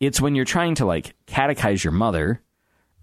[0.00, 2.42] It's when you're trying to like catechize your mother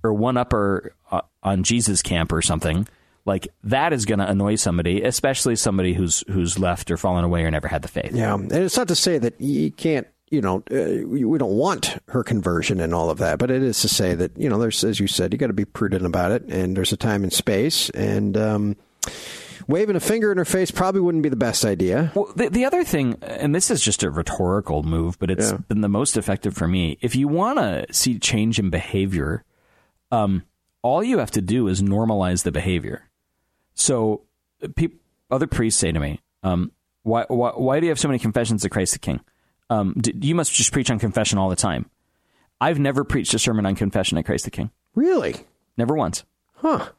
[0.04, 2.88] or one upper uh, on Jesus camp or something,
[3.26, 7.44] like that is going to annoy somebody, especially somebody who's who's left or fallen away
[7.44, 8.12] or never had the faith.
[8.14, 10.08] Yeah, and it's not to say that you can't.
[10.34, 13.80] You know, uh, we don't want her conversion and all of that, but it is
[13.82, 16.32] to say that you know, there's as you said, you got to be prudent about
[16.32, 18.76] it, and there's a time and space, and um,
[19.68, 22.12] waving a finger in her face probably wouldn't be the best idea.
[22.16, 25.58] Well, the, the other thing, and this is just a rhetorical move, but it's yeah.
[25.68, 26.98] been the most effective for me.
[27.02, 29.44] If you want to see change in behavior,
[30.12, 30.44] um,
[30.82, 33.10] all you have to do is normalize the behavior.
[33.74, 34.22] So,
[34.76, 34.90] pe-
[35.32, 36.72] other priests say to me, um,
[37.04, 39.20] why, why, why, do you have so many confessions of Christ the King?
[39.70, 41.90] Um, d- you must just preach on confession all the time.
[42.62, 44.72] I've never preached a sermon on confession at Christ the King.
[44.96, 45.36] Really?
[45.78, 46.24] Never once.
[46.56, 46.90] Huh.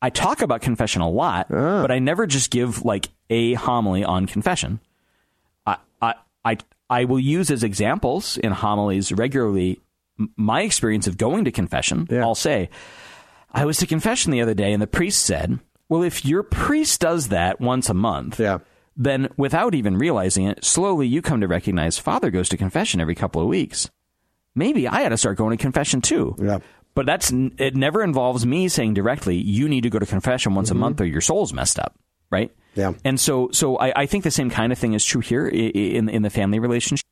[0.00, 1.80] I talk about confession a lot, ah.
[1.80, 4.80] but I never just give like a homily on confession.
[5.64, 6.58] I, I, I,
[6.90, 9.80] I will use as examples in homilies regularly
[10.36, 12.06] my experience of going to confession.
[12.10, 12.22] Yeah.
[12.22, 12.68] I'll say,
[13.50, 17.00] I was to confession the other day, and the priest said, Well, if your priest
[17.00, 18.58] does that once a month, yeah.
[18.96, 23.14] Then without even realizing it, slowly you come to recognize Father goes to confession every
[23.14, 23.90] couple of weeks.
[24.54, 26.36] Maybe I ought to start going to confession too.
[26.38, 26.58] Yeah.
[26.94, 27.74] But that's it.
[27.74, 30.76] Never involves me saying directly, "You need to go to confession once mm-hmm.
[30.76, 31.98] a month, or your soul's messed up."
[32.30, 32.54] Right?
[32.74, 32.92] Yeah.
[33.04, 36.08] And so, so I, I, think the same kind of thing is true here in
[36.08, 37.02] in the family relationship.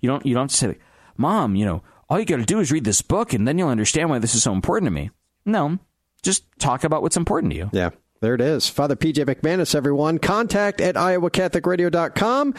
[0.00, 0.78] You don't you don't say,
[1.16, 3.68] "Mom, you know, all you got to do is read this book, and then you'll
[3.68, 5.10] understand why this is so important to me."
[5.44, 5.78] No,
[6.22, 7.70] just talk about what's important to you.
[7.72, 7.90] Yeah.
[8.20, 8.68] There it is.
[8.68, 10.18] Father PJ McManus, everyone.
[10.18, 12.54] Contact at iowacatholicradio.com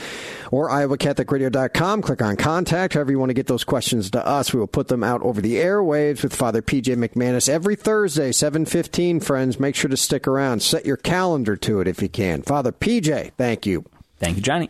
[0.51, 2.01] or iowacatholicradio.com.
[2.03, 2.93] Click on contact.
[2.93, 5.41] However you want to get those questions to us, we will put them out over
[5.41, 9.59] the airwaves with Father PJ McManus every Thursday, 715, friends.
[9.59, 10.61] Make sure to stick around.
[10.61, 12.43] Set your calendar to it if you can.
[12.43, 13.83] Father PJ, thank you.
[14.19, 14.69] Thank you, Johnny.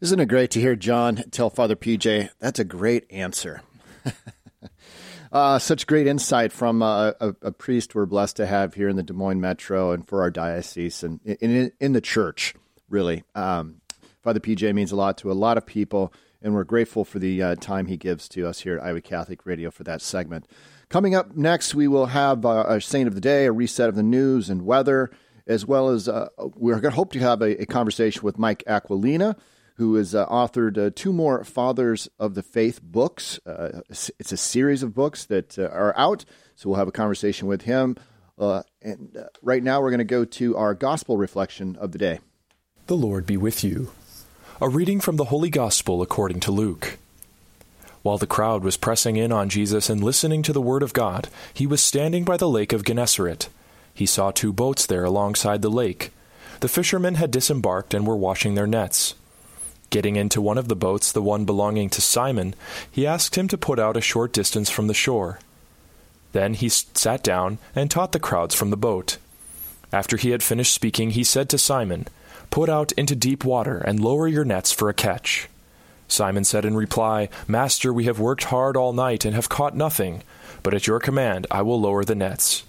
[0.00, 3.62] Isn't it great to hear John tell Father PJ, that's a great answer?
[5.32, 8.96] Uh, such great insight from uh, a, a, priest we're blessed to have here in
[8.96, 12.54] the Des Moines Metro and for our diocese and in, in, in the church,
[12.88, 13.24] really.
[13.34, 13.80] Um,
[14.22, 16.12] Father PJ means a lot to a lot of people,
[16.42, 19.46] and we're grateful for the uh, time he gives to us here at Iowa Catholic
[19.46, 20.46] Radio for that segment.
[20.88, 23.96] Coming up next, we will have uh, a saint of the day, a reset of
[23.96, 25.10] the news and weather,
[25.46, 28.62] as well as uh, we're going to hope to have a, a conversation with Mike
[28.66, 29.36] Aquilina
[29.76, 33.38] who has uh, authored uh, two more Fathers of the Faith books.
[33.46, 37.46] Uh, it's a series of books that uh, are out, so we'll have a conversation
[37.46, 37.96] with him.
[38.38, 41.98] Uh, and uh, right now, we're going to go to our gospel reflection of the
[41.98, 42.20] day.
[42.86, 43.90] The Lord be with you.
[44.60, 46.98] A reading from the Holy Gospel according to Luke.
[48.02, 51.28] While the crowd was pressing in on Jesus and listening to the word of God,
[51.52, 53.48] he was standing by the lake of Gennesaret.
[53.92, 56.12] He saw two boats there alongside the lake.
[56.60, 59.14] The fishermen had disembarked and were washing their nets.
[59.90, 62.54] Getting into one of the boats, the one belonging to Simon,
[62.90, 65.38] he asked him to put out a short distance from the shore.
[66.32, 69.18] Then he sat down and taught the crowds from the boat.
[69.92, 72.06] After he had finished speaking, he said to Simon,
[72.50, 75.48] Put out into deep water and lower your nets for a catch.
[76.08, 80.22] Simon said in reply, Master, we have worked hard all night and have caught nothing,
[80.62, 82.64] but at your command I will lower the nets.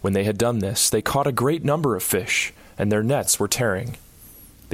[0.00, 3.38] When they had done this, they caught a great number of fish, and their nets
[3.38, 3.96] were tearing.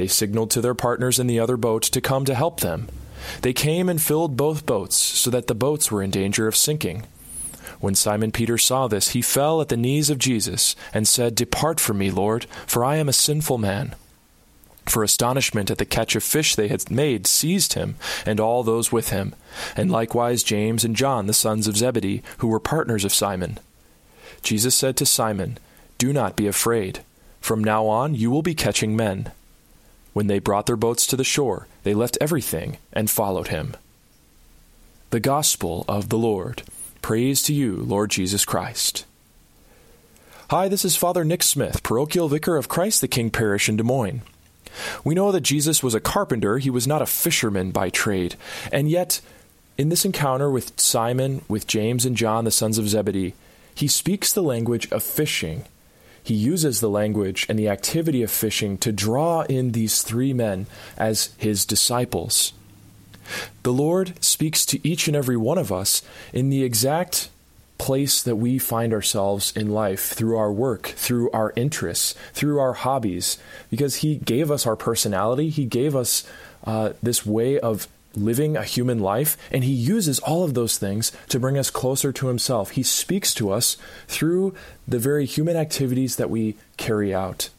[0.01, 2.89] They signaled to their partners in the other boat to come to help them.
[3.43, 7.05] They came and filled both boats, so that the boats were in danger of sinking.
[7.79, 11.79] When Simon Peter saw this, he fell at the knees of Jesus and said, Depart
[11.79, 13.93] from me, Lord, for I am a sinful man.
[14.87, 18.91] For astonishment at the catch of fish they had made seized him and all those
[18.91, 19.35] with him,
[19.77, 23.59] and likewise James and John, the sons of Zebedee, who were partners of Simon.
[24.41, 25.59] Jesus said to Simon,
[25.99, 27.01] Do not be afraid.
[27.39, 29.31] From now on, you will be catching men.
[30.13, 33.75] When they brought their boats to the shore, they left everything and followed him.
[35.11, 36.63] The Gospel of the Lord.
[37.01, 39.05] Praise to you, Lord Jesus Christ.
[40.49, 43.83] Hi, this is Father Nick Smith, parochial vicar of Christ the King Parish in Des
[43.83, 44.21] Moines.
[45.03, 48.35] We know that Jesus was a carpenter, he was not a fisherman by trade.
[48.71, 49.21] And yet,
[49.77, 53.33] in this encounter with Simon, with James and John, the sons of Zebedee,
[53.73, 55.65] he speaks the language of fishing
[56.23, 60.67] he uses the language and the activity of fishing to draw in these three men
[60.97, 62.53] as his disciples.
[63.63, 66.01] The Lord speaks to each and every one of us
[66.33, 67.29] in the exact
[67.77, 72.73] place that we find ourselves in life through our work, through our interests, through our
[72.73, 73.39] hobbies,
[73.71, 75.49] because He gave us our personality.
[75.49, 76.23] He gave us
[76.63, 81.11] uh, this way of living a human life, and he uses all of those things
[81.29, 82.71] to bring us closer to himself.
[82.71, 84.53] He speaks to us through
[84.87, 87.49] the very human activities that we carry out.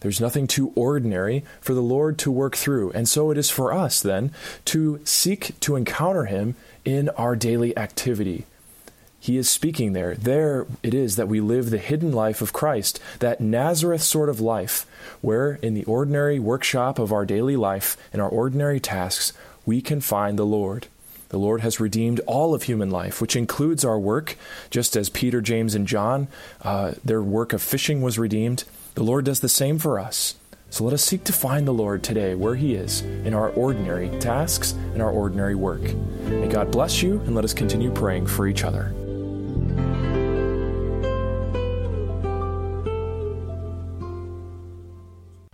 [0.00, 3.72] There's nothing too ordinary for the Lord to work through, and so it is for
[3.72, 4.32] us then
[4.66, 8.46] to seek to encounter him in our daily activity.
[9.22, 10.14] He is speaking there.
[10.14, 14.40] There it is that we live the hidden life of Christ, that Nazareth sort of
[14.40, 14.86] life,
[15.20, 19.34] where in the ordinary workshop of our daily life, in our ordinary tasks,
[19.70, 20.88] we can find the Lord.
[21.28, 24.36] The Lord has redeemed all of human life, which includes our work,
[24.68, 26.26] just as Peter, James, and John,
[26.62, 28.64] uh, their work of fishing was redeemed.
[28.96, 30.34] The Lord does the same for us.
[30.70, 34.08] So let us seek to find the Lord today where He is in our ordinary
[34.18, 35.82] tasks and our ordinary work.
[36.24, 38.92] May God bless you, and let us continue praying for each other.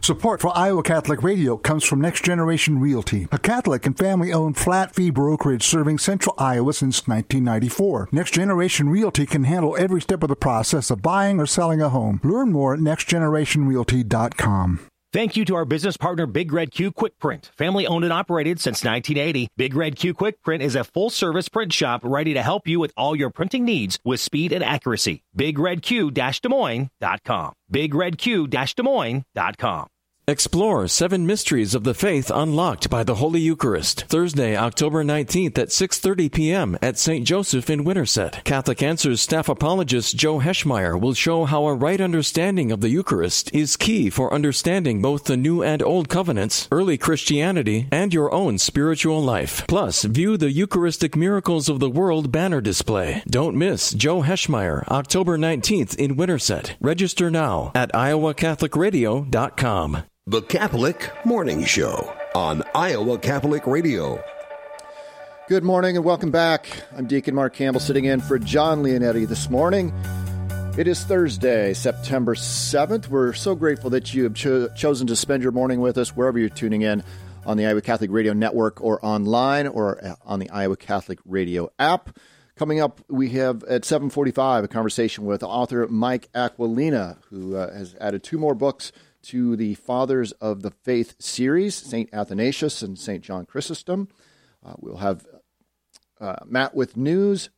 [0.06, 4.56] Support for Iowa Catholic Radio comes from Next Generation Realty, a Catholic and family owned
[4.56, 8.10] flat fee brokerage serving central Iowa since 1994.
[8.12, 11.88] Next Generation Realty can handle every step of the process of buying or selling a
[11.88, 12.20] home.
[12.22, 14.86] Learn more at nextgenerationrealty.com.
[15.12, 17.50] Thank you to our business partner, Big Red Q Quick Print.
[17.56, 21.48] Family owned and operated since 1980, Big Red Q Quick Print is a full service
[21.48, 25.24] print shop ready to help you with all your printing needs with speed and accuracy.
[25.36, 27.54] BigRedQ Des Moines.com.
[27.72, 29.88] BigRedQ Des Moines.com.
[30.28, 34.06] Explore Seven Mysteries of the Faith Unlocked by the Holy Eucharist.
[34.08, 36.76] Thursday, October 19th at 6.30 p.m.
[36.82, 37.24] at St.
[37.24, 38.42] Joseph in Winterset.
[38.42, 43.54] Catholic Answers staff apologist Joe Heschmeyer will show how a right understanding of the Eucharist
[43.54, 48.58] is key for understanding both the New and Old Covenants, early Christianity, and your own
[48.58, 49.64] spiritual life.
[49.68, 53.22] Plus, view the Eucharistic Miracles of the World banner display.
[53.28, 56.74] Don't miss Joe Heschmeyer, October 19th in Winterset.
[56.80, 60.02] Register now at iowacatholicradio.com.
[60.28, 64.20] The Catholic Morning Show on Iowa Catholic Radio.
[65.48, 66.66] Good morning and welcome back.
[66.96, 69.92] I'm Deacon Mark Campbell sitting in for John Leonetti this morning.
[70.76, 73.06] It is Thursday, September 7th.
[73.06, 76.40] We're so grateful that you have cho- chosen to spend your morning with us wherever
[76.40, 77.04] you're tuning in
[77.44, 82.18] on the Iowa Catholic Radio Network or online or on the Iowa Catholic Radio app.
[82.56, 87.94] Coming up, we have at 7:45 a conversation with author Mike Aquilina, who uh, has
[88.00, 88.90] added two more books
[89.26, 92.08] to the Fathers of the Faith series, St.
[92.12, 93.22] Athanasius and St.
[93.22, 94.08] John Chrysostom.
[94.64, 95.26] Uh, we'll have
[96.20, 97.50] uh, Matt with news,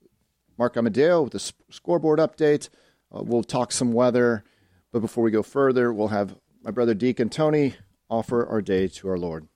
[0.56, 2.68] Mark Amadeo with the scoreboard update.
[3.14, 4.44] Uh, we'll talk some weather.
[4.92, 7.74] But before we go further, we'll have my brother Deacon Tony
[8.10, 9.46] offer our day to our Lord.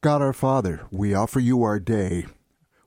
[0.00, 2.26] God our Father, we offer you our day.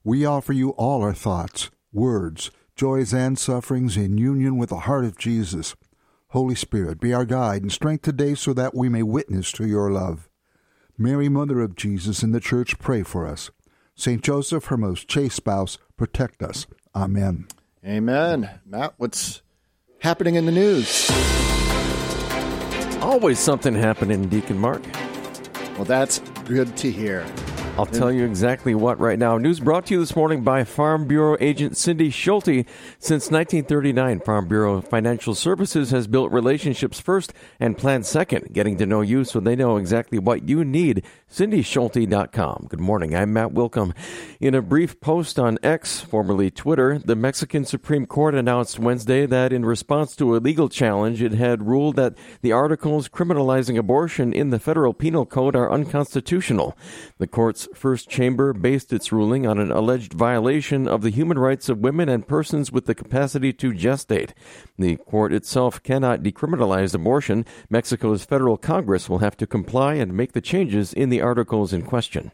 [0.03, 5.05] We offer you all our thoughts, words, joys, and sufferings in union with the heart
[5.05, 5.75] of Jesus.
[6.35, 9.89] Holy Spirit, be our guide and strength today so that we may witness to your
[9.89, 10.27] love.
[10.97, 13.51] Mary, Mother of Jesus, in the Church, pray for us.
[13.95, 14.21] St.
[14.21, 16.67] Joseph, her most chaste spouse, protect us.
[16.93, 17.47] Amen.
[17.85, 18.49] Amen.
[18.65, 19.43] Matt, what's
[19.99, 21.09] happening in the news?
[23.01, 24.83] Always something happening, Deacon Mark.
[25.77, 27.25] Well, that's good to hear.
[27.77, 29.37] I'll tell you exactly what right now.
[29.37, 32.65] News brought to you this morning by Farm Bureau agent Cindy Schulte.
[32.99, 38.85] Since 1939, Farm Bureau Financial Services has built relationships first and planned second, getting to
[38.85, 41.03] know you so they know exactly what you need.
[41.35, 42.67] CindySchulte.com.
[42.69, 43.13] Good morning.
[43.13, 43.93] I'm Matt Wilkham.
[44.39, 49.51] In a brief post on X, formerly Twitter, the Mexican Supreme Court announced Wednesday that
[49.51, 54.49] in response to a legal challenge, it had ruled that the articles criminalizing abortion in
[54.49, 56.77] the federal penal code are unconstitutional.
[57.17, 61.67] The court's first chamber based its ruling on an alleged violation of the human rights
[61.67, 64.31] of women and persons with the capacity to gestate.
[64.79, 67.45] The court itself cannot decriminalize abortion.
[67.69, 71.81] Mexico's federal Congress will have to comply and make the changes in the articles in
[71.81, 72.31] question.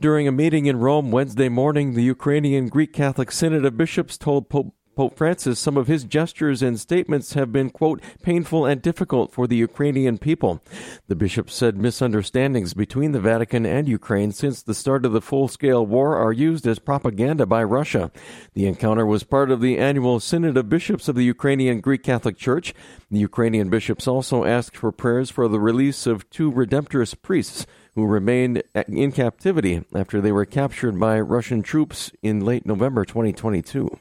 [0.00, 4.48] During a meeting in Rome Wednesday morning, the Ukrainian Greek Catholic Synod of Bishops told
[4.48, 9.32] Pope Pope Francis, some of his gestures and statements have been, quote, painful and difficult
[9.32, 10.60] for the Ukrainian people.
[11.08, 15.48] The bishop said misunderstandings between the Vatican and Ukraine since the start of the full
[15.48, 18.10] scale war are used as propaganda by Russia.
[18.52, 22.36] The encounter was part of the annual Synod of Bishops of the Ukrainian Greek Catholic
[22.36, 22.74] Church.
[23.10, 28.04] The Ukrainian bishops also asked for prayers for the release of two Redemptorist priests who
[28.04, 33.98] remained in captivity after they were captured by Russian troops in late November 2022.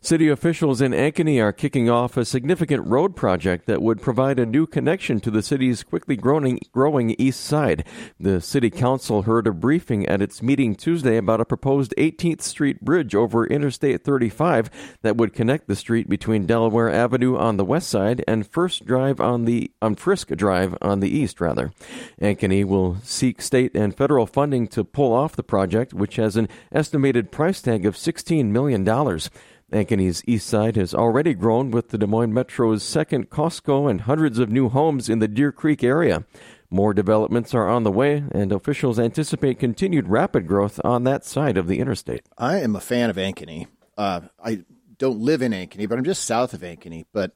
[0.00, 4.46] City officials in Ankeny are kicking off a significant road project that would provide a
[4.46, 7.84] new connection to the city's quickly growing, growing east side.
[8.18, 12.80] The city council heard a briefing at its meeting Tuesday about a proposed 18th Street
[12.80, 14.70] bridge over Interstate 35
[15.02, 19.20] that would connect the street between Delaware Avenue on the west side and First Drive
[19.20, 21.72] on the on Frisk Drive on the east rather.
[22.20, 26.48] Ankeny will seek state and federal funding to pull off the project which has an
[26.70, 29.28] estimated price tag of 16 million dollars.
[29.72, 34.38] Ankeny's east side has already grown with the Des Moines Metro's second Costco and hundreds
[34.38, 36.24] of new homes in the Deer Creek area.
[36.70, 41.56] More developments are on the way, and officials anticipate continued rapid growth on that side
[41.56, 42.26] of the interstate.
[42.36, 43.66] I am a fan of Ankeny.
[43.96, 44.64] Uh, I
[44.96, 47.04] don't live in Ankeny, but I'm just south of Ankeny.
[47.12, 47.32] But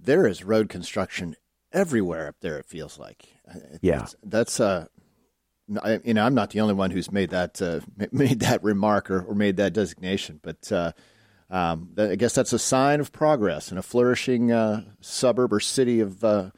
[0.00, 1.36] there is road construction
[1.72, 2.58] everywhere up there.
[2.58, 3.26] It feels like.
[3.80, 4.86] Yeah, that's uh,
[5.82, 7.80] I, you know, I'm not the only one who's made that uh,
[8.12, 10.92] made that remark or, or made that designation, but uh,
[11.50, 16.00] um, I guess that's a sign of progress in a flourishing uh, suburb or city
[16.00, 16.50] of uh,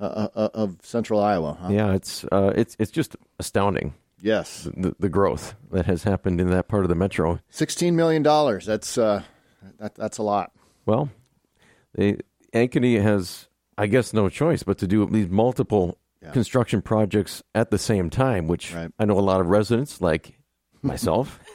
[0.00, 1.58] uh, uh, of central Iowa.
[1.60, 1.68] Huh?
[1.70, 3.94] Yeah, it's it's it's just astounding.
[4.20, 7.40] Yes, the, the, growth that has happened in that part of the metro.
[7.50, 8.64] Sixteen million dollars.
[8.64, 9.24] That's that,
[9.94, 10.52] that's a lot.
[10.86, 11.10] Well,
[11.94, 12.18] they,
[12.52, 16.32] Ankeny has, I guess, no choice but to do these multiple yeah.
[16.32, 18.90] construction projects at the same time, which right.
[18.98, 20.38] I know a lot of residents, like
[20.82, 21.38] myself,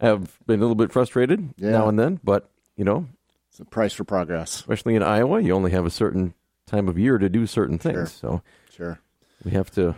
[0.00, 1.70] have been a little bit frustrated yeah.
[1.70, 2.20] now and then.
[2.24, 3.06] But you know,
[3.50, 4.60] it's a price for progress.
[4.60, 6.34] Especially in Iowa, you only have a certain
[6.66, 7.94] time of year to do certain things.
[7.94, 8.06] Sure.
[8.06, 8.42] So
[8.74, 9.00] sure,
[9.44, 9.94] we have to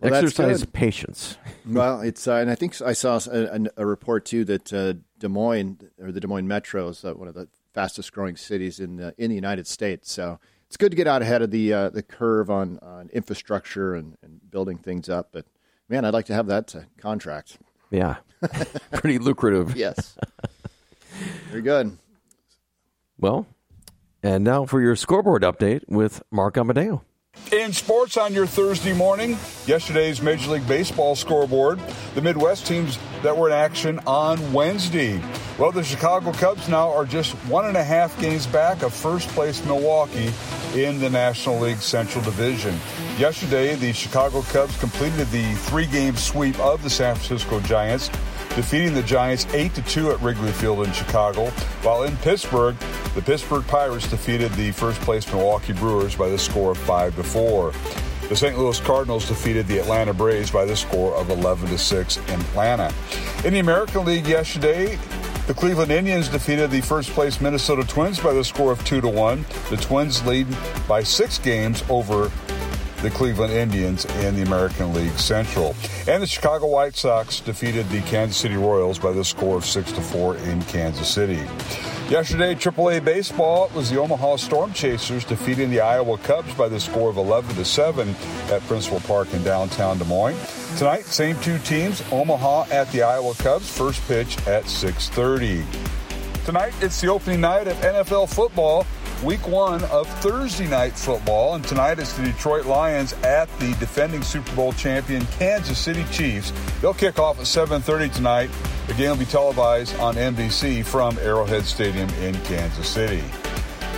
[0.00, 1.38] well, exercise patience.
[1.66, 5.28] well, it's uh, and I think I saw a, a report too that uh, Des
[5.28, 8.96] Moines or the Des Moines Metro is uh, one of the fastest growing cities in
[8.96, 10.12] the, in the United States.
[10.12, 13.94] So it's good to get out ahead of the uh, the curve on, on infrastructure
[13.94, 15.30] and, and, building things up.
[15.32, 15.46] But
[15.88, 17.58] man, I'd like to have that uh, contract.
[17.90, 18.16] Yeah,
[18.92, 19.76] pretty lucrative.
[19.76, 20.16] yes,
[21.50, 21.96] very good.
[23.18, 23.46] Well,
[24.22, 27.04] and now for your scoreboard update with Mark Amadeo.
[27.52, 29.36] In sports on your Thursday morning,
[29.66, 31.80] yesterday's Major League Baseball scoreboard,
[32.14, 35.20] the Midwest teams that were in action on Wednesday.
[35.56, 39.28] Well, the Chicago Cubs now are just one and a half games back of first
[39.28, 40.32] place Milwaukee
[40.74, 42.76] in the National League Central Division.
[43.18, 48.08] Yesterday, the Chicago Cubs completed the three game sweep of the San Francisco Giants
[48.56, 51.46] defeating the Giants 8 2 at Wrigley Field in Chicago,
[51.82, 52.76] while in Pittsburgh,
[53.14, 57.72] the Pittsburgh Pirates defeated the first place Milwaukee Brewers by the score of 5 4.
[58.28, 58.58] The St.
[58.58, 62.92] Louis Cardinals defeated the Atlanta Braves by the score of 11 6 in Atlanta.
[63.44, 64.98] In the American League yesterday,
[65.46, 69.08] the Cleveland Indians defeated the first place Minnesota Twins by the score of 2 to
[69.08, 69.44] 1.
[69.70, 70.46] The Twins lead
[70.88, 72.30] by 6 games over
[73.02, 75.76] the Cleveland Indians in the American League Central.
[76.08, 79.92] And the Chicago White Sox defeated the Kansas City Royals by the score of 6
[79.92, 81.42] to 4 in Kansas City.
[82.10, 87.08] Yesterday, AAA baseball was the Omaha Storm Chasers defeating the Iowa Cubs by the score
[87.08, 88.14] of 11 to 7
[88.50, 90.36] at Principal Park in downtown Des Moines.
[90.78, 95.64] Tonight, same two teams, Omaha at the Iowa Cubs, first pitch at 6:30.
[96.44, 98.86] Tonight, it's the opening night of NFL football
[99.24, 101.54] week one of Thursday night football.
[101.54, 106.52] And tonight it's the Detroit Lions at the defending Super Bowl champion Kansas City Chiefs.
[106.82, 108.50] They'll kick off at 7.30 tonight.
[108.86, 113.24] The game will be televised on NBC from Arrowhead Stadium in Kansas City.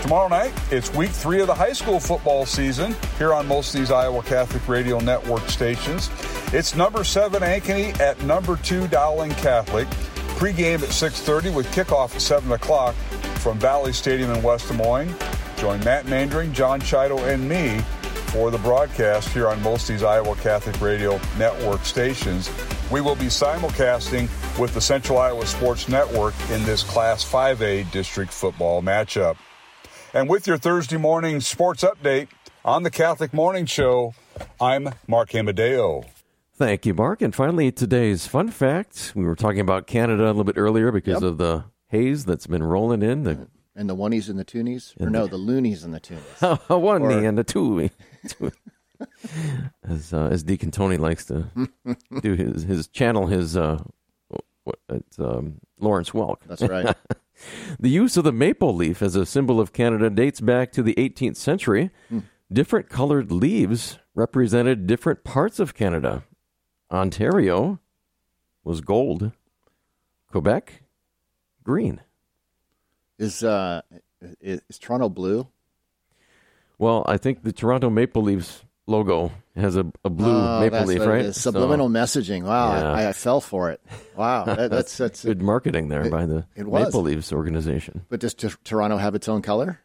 [0.03, 3.81] Tomorrow night, it's week three of the high school football season here on most of
[3.81, 6.11] these Iowa Catholic Radio Network stations.
[6.53, 9.89] It's number seven Ankeny at number two Dowling Catholic.
[10.37, 12.95] Pre-game at 6.30 with kickoff at 7 o'clock
[13.41, 15.15] from Valley Stadium in West Des Moines.
[15.57, 17.79] Join Matt Mandring, John Chido, and me
[18.33, 22.51] for the broadcast here on most of these Iowa Catholic Radio Network stations.
[22.91, 24.29] We will be simulcasting
[24.59, 29.39] with the Central Iowa Sports Network in this Class 5A district football matchup.
[30.13, 32.29] And with your Thursday morning sports update
[32.63, 34.15] on the Catholic Morning Show,
[34.61, 36.05] I'm Mark Amadeo.
[36.57, 37.21] Thank you, Mark.
[37.21, 39.13] And finally, today's fun fact.
[39.15, 41.23] We were talking about Canada a little bit earlier because yep.
[41.23, 43.25] of the haze that's been rolling in.
[43.25, 44.99] The, and the oneies and the toonies?
[44.99, 46.43] Or no, the loonies and the toonies.
[46.71, 47.29] a oney or...
[47.29, 47.91] and a two.
[49.87, 51.51] as uh, as Deacon Tony likes to
[52.23, 53.79] do his his channel his uh,
[54.65, 56.39] what, It's um, Lawrence Welk.
[56.47, 56.97] That's right.
[57.79, 60.95] the use of the maple leaf as a symbol of Canada dates back to the
[60.95, 61.91] 18th century.
[62.09, 62.21] Hmm.
[62.51, 66.25] Different colored leaves represented different parts of Canada.
[66.91, 67.79] Ontario
[68.65, 69.33] was gold.
[70.31, 70.83] Quebec,
[71.65, 72.01] green.
[73.19, 73.81] Is uh,
[74.41, 75.47] is, is Toronto blue?
[76.79, 81.01] Well, I think the Toronto Maple Leafs logo has a, a blue Oh, maple leaf,
[81.01, 81.35] right?
[81.35, 82.43] Subliminal messaging.
[82.45, 82.93] Wow, Yeah.
[82.93, 83.81] I, I fell for it.
[84.15, 85.25] Wow, that, that's that's.
[85.25, 86.45] good marketing there It- by the.
[86.57, 88.05] Maple Leafs organization.
[88.11, 89.81] But does T- Toronto have its own color?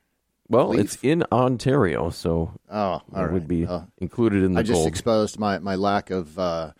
[0.49, 0.81] Well, Leaf?
[0.81, 3.31] it's in Ontario, so Oh, it right.
[3.31, 3.87] would be Oh.
[3.99, 4.87] included in the I just gold.
[4.89, 6.71] exposed my, my lack of uh,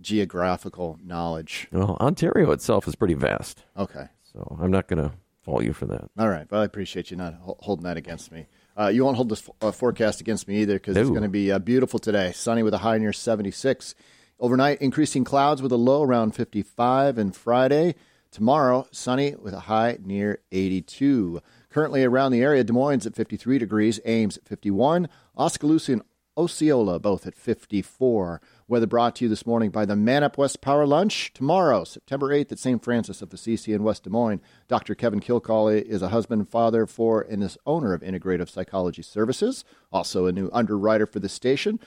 [0.00, 1.68] geographical knowledge.
[1.72, 3.64] well, Ontario itself is pretty vast.
[3.76, 4.06] Okay.
[4.32, 6.10] So I'm not going to fault you for that.
[6.18, 6.50] All right.
[6.50, 8.46] Well, I appreciate you not holding that against me.
[8.78, 11.28] Uh, you won't hold this f- uh, forecast against me either because it's going to
[11.28, 12.32] be uh, beautiful today.
[12.32, 13.94] Sunny with a high near 76.
[14.38, 17.18] Overnight, increasing clouds with a low around 55.
[17.18, 17.94] And Friday,
[18.30, 21.40] tomorrow, sunny with a high near 82.
[21.68, 26.02] Currently around the area, Des Moines at 53 degrees, Ames at 51, Oskaloosa and
[26.36, 28.40] Osceola both at 54.
[28.70, 31.32] Weather brought to you this morning by the Man Up West Power Lunch.
[31.34, 32.80] Tomorrow, September 8th at St.
[32.80, 34.94] Francis of Assisi in West Des Moines, Dr.
[34.94, 40.26] Kevin Kilcawley is a husband father for and is owner of Integrative Psychology Services, also
[40.26, 41.80] a new underwriter for the station.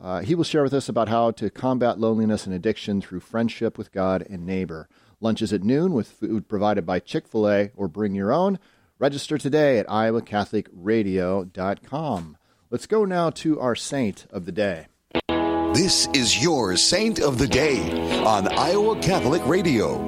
[0.00, 3.76] Uh, he will share with us about how to combat loneliness and addiction through friendship
[3.76, 4.88] with God and neighbor.
[5.20, 8.60] Lunch is at noon with food provided by Chick fil A or bring your own.
[9.00, 12.36] Register today at iowacatholicradio.com.
[12.70, 14.86] Let's go now to our saint of the day.
[15.74, 17.80] This is your Saint of the Day
[18.24, 19.98] on Iowa Catholic Radio.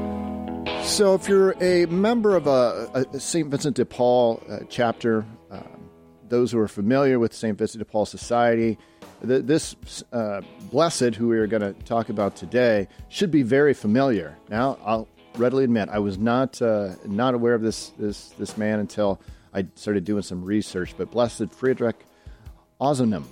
[0.83, 3.49] So, if you're a member of a, a St.
[3.49, 5.89] Vincent de Paul uh, chapter, um,
[6.29, 7.57] those who are familiar with St.
[7.57, 8.77] Vincent de Paul Society,
[9.25, 9.77] th- this
[10.13, 10.41] uh,
[10.73, 14.37] blessed, who we are going to talk about today, should be very familiar.
[14.49, 18.81] Now, I'll readily admit I was not uh, not aware of this this this man
[18.81, 19.21] until
[19.55, 20.95] I started doing some research.
[20.97, 22.05] But Blessed Friedrich
[22.81, 23.25] Ozanam,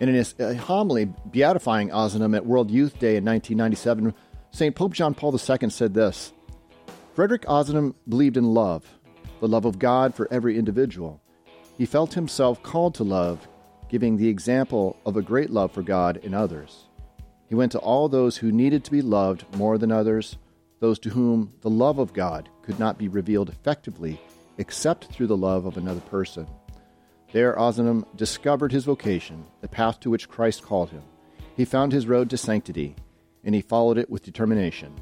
[0.00, 4.14] in his uh, homily beatifying Ozanam at World Youth Day in 1997,
[4.50, 4.74] St.
[4.74, 6.32] Pope John Paul II said this
[7.14, 8.86] Frederick Ozanam believed in love,
[9.40, 11.20] the love of God for every individual.
[11.76, 13.46] He felt himself called to love,
[13.88, 16.86] giving the example of a great love for God in others.
[17.48, 20.36] He went to all those who needed to be loved more than others,
[20.80, 24.20] those to whom the love of God could not be revealed effectively
[24.58, 26.46] except through the love of another person.
[27.30, 31.02] There, Ozanam discovered his vocation, the path to which Christ called him.
[31.56, 32.96] He found his road to sanctity,
[33.44, 34.94] and he followed it with determination.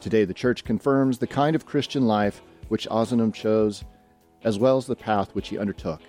[0.00, 3.84] Today, the Church confirms the kind of Christian life which Ozanam chose,
[4.42, 6.00] as well as the path which he undertook.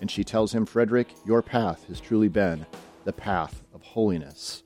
[0.00, 2.64] And she tells him, Frederick, your path has truly been
[3.04, 4.62] the path of holiness.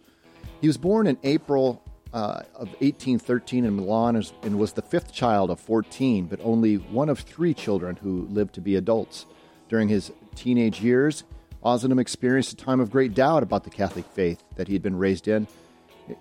[0.61, 1.83] He was born in April
[2.13, 7.09] uh, of 1813 in Milan and was the fifth child of 14, but only one
[7.09, 9.25] of three children who lived to be adults.
[9.73, 11.25] During his teenage years,
[11.65, 14.99] Ozanam experienced a time of great doubt about the Catholic faith that he had been
[14.99, 15.49] raised in,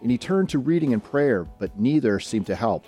[0.02, 2.86] and he turned to reading and prayer, but neither seemed to help.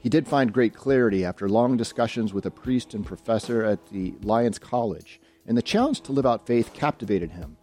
[0.00, 4.14] He did find great clarity after long discussions with a priest and professor at the
[4.24, 7.56] Lyons College, and the challenge to live out faith captivated him.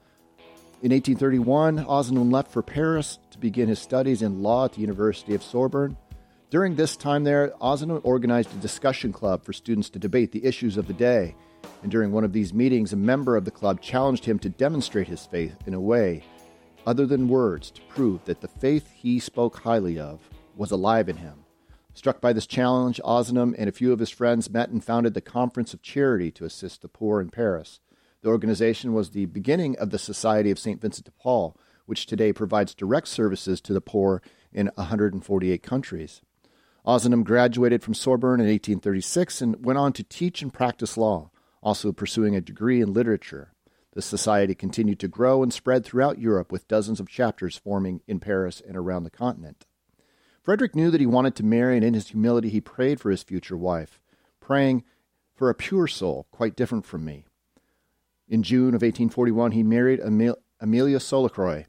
[0.81, 5.35] In 1831, Ozanam left for Paris to begin his studies in law at the University
[5.35, 5.97] of Sorbonne.
[6.49, 10.77] During this time there, Ozanam organized a discussion club for students to debate the issues
[10.77, 11.35] of the day.
[11.81, 15.07] And during one of these meetings, a member of the club challenged him to demonstrate
[15.07, 16.23] his faith in a way
[16.85, 20.19] other than words to prove that the faith he spoke highly of
[20.55, 21.45] was alive in him.
[21.93, 25.21] Struck by this challenge, Ozanam and a few of his friends met and founded the
[25.21, 27.79] Conference of Charity to assist the poor in Paris.
[28.21, 30.81] The organization was the beginning of the Society of St.
[30.81, 36.21] Vincent de Paul, which today provides direct services to the poor in 148 countries.
[36.85, 41.31] Ozanam graduated from Sorbonne in 1836 and went on to teach and practice law,
[41.65, 43.51] also pursuing a degree in literature.
[43.93, 48.19] The society continued to grow and spread throughout Europe with dozens of chapters forming in
[48.19, 49.65] Paris and around the continent.
[50.43, 53.23] Frederick knew that he wanted to marry, and in his humility, he prayed for his
[53.23, 53.99] future wife,
[54.39, 54.83] praying
[55.33, 57.25] for a pure soul, quite different from me.
[58.29, 61.65] In June of 1841, he married Amelia Soulacroix.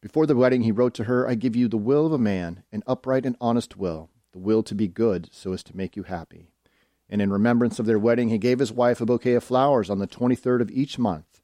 [0.00, 2.62] Before the wedding, he wrote to her, I give you the will of a man,
[2.72, 6.04] an upright and honest will, the will to be good so as to make you
[6.04, 6.48] happy.
[7.10, 9.98] And in remembrance of their wedding, he gave his wife a bouquet of flowers on
[9.98, 11.40] the 23rd of each month.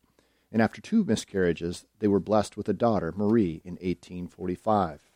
[0.52, 5.10] And after two miscarriages, they were blessed with a daughter, Marie, in 1845.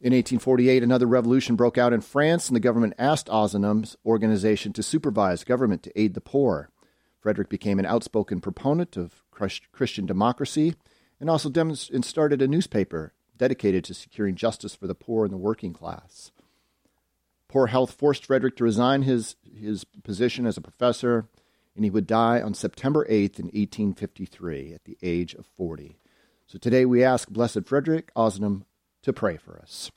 [0.00, 4.82] In 1848, another revolution broke out in France, and the government asked Ozanam's organization to
[4.82, 6.70] supervise government to aid the poor.
[7.18, 10.74] Frederick became an outspoken proponent of Christian democracy
[11.20, 11.50] and also
[12.02, 16.30] started a newspaper, dedicated to securing justice for the poor and the working class.
[17.48, 21.26] Poor health forced Frederick to resign his, his position as a professor,
[21.74, 25.96] and he would die on September 8th in 1853 at the age of 40.
[26.46, 28.64] So today we ask Blessed Frederick Ozanam
[29.02, 29.90] to pray for us.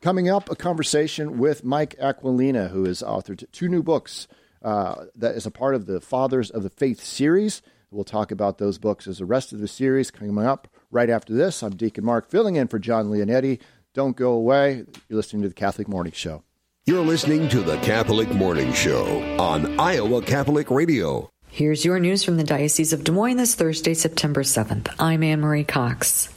[0.00, 4.26] Coming up, a conversation with Mike Aquilina, who has authored two new books
[4.62, 7.60] uh, that is a part of the Fathers of the Faith series.
[7.90, 11.34] We'll talk about those books as the rest of the series coming up right after
[11.34, 11.62] this.
[11.62, 13.60] I'm Deacon Mark, filling in for John Leonetti.
[13.94, 14.84] Don't go away.
[15.08, 16.42] You're listening to the Catholic Morning Show.
[16.88, 21.28] You're listening to the Catholic Morning Show on Iowa Catholic Radio.
[21.50, 24.94] Here's your news from the Diocese of Des Moines this Thursday, September 7th.
[24.96, 26.32] I'm Anne Marie Cox.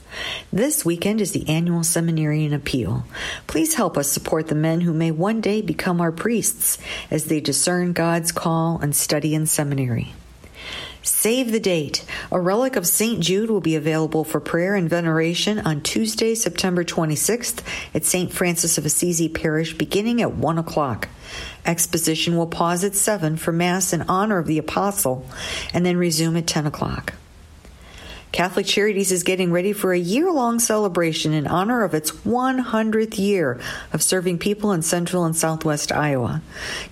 [0.52, 3.04] This weekend is the annual Seminarian Appeal.
[3.46, 6.78] Please help us support the men who may one day become our priests
[7.12, 10.14] as they discern God's call and study in seminary.
[11.02, 12.04] Save the date.
[12.30, 13.20] A relic of St.
[13.20, 17.62] Jude will be available for prayer and veneration on Tuesday, September 26th
[17.94, 18.32] at St.
[18.32, 21.08] Francis of Assisi Parish beginning at 1 o'clock.
[21.64, 25.26] Exposition will pause at 7 for Mass in honor of the Apostle
[25.72, 27.14] and then resume at 10 o'clock.
[28.32, 33.18] Catholic Charities is getting ready for a year long celebration in honor of its 100th
[33.18, 33.60] year
[33.92, 36.40] of serving people in central and southwest Iowa.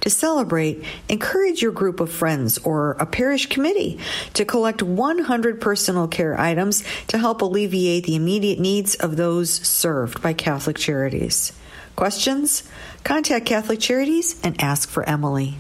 [0.01, 4.01] To celebrate, encourage your group of friends or a parish committee
[4.34, 10.20] to collect 100 personal care items to help alleviate the immediate needs of those served
[10.20, 11.53] by Catholic Charities.
[11.95, 12.68] Questions?
[13.05, 15.57] Contact Catholic Charities and ask for Emily.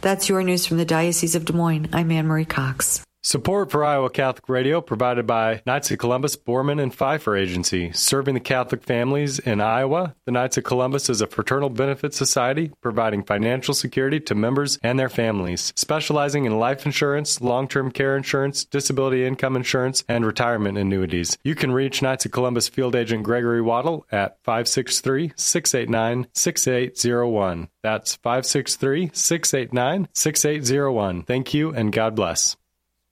[0.00, 1.88] That's your news from the Diocese of Des Moines.
[1.92, 3.04] I'm Anne Marie Cox.
[3.24, 8.34] Support for Iowa Catholic Radio provided by Knights of Columbus, Borman, and Pfeiffer Agency, serving
[8.34, 10.14] the Catholic families in Iowa.
[10.24, 15.00] The Knights of Columbus is a fraternal benefit society providing financial security to members and
[15.00, 20.78] their families, specializing in life insurance, long term care insurance, disability income insurance, and retirement
[20.78, 21.36] annuities.
[21.42, 27.68] You can reach Knights of Columbus Field Agent Gregory Waddle at 563 689 6801.
[27.82, 31.24] That's 563 689 6801.
[31.24, 32.56] Thank you and God bless.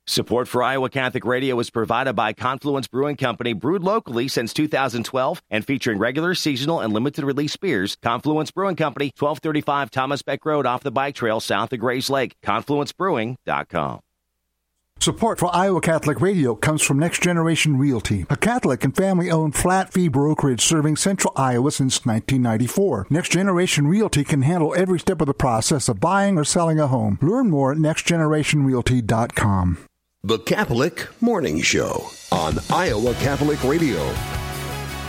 [0.09, 5.43] Support for Iowa Catholic Radio is provided by Confluence Brewing Company, brewed locally since 2012
[5.51, 7.97] and featuring regular, seasonal, and limited release beers.
[8.03, 12.37] Confluence Brewing Company, 1235 Thomas Beck Road off the bike trail south of Grays Lake.
[12.45, 13.99] ConfluenceBrewing.com.
[15.01, 19.57] Support for Iowa Catholic Radio comes from Next Generation Realty, a Catholic and family owned
[19.57, 23.09] flat fee brokerage serving central Iowa since 1994.
[23.11, 26.87] Next Generation Realty can handle every step of the process of buying or selling a
[26.87, 27.19] home.
[27.21, 29.79] Learn more at nextgenerationrealty.com.
[30.27, 34.13] The Catholic Morning Show on Iowa Catholic Radio.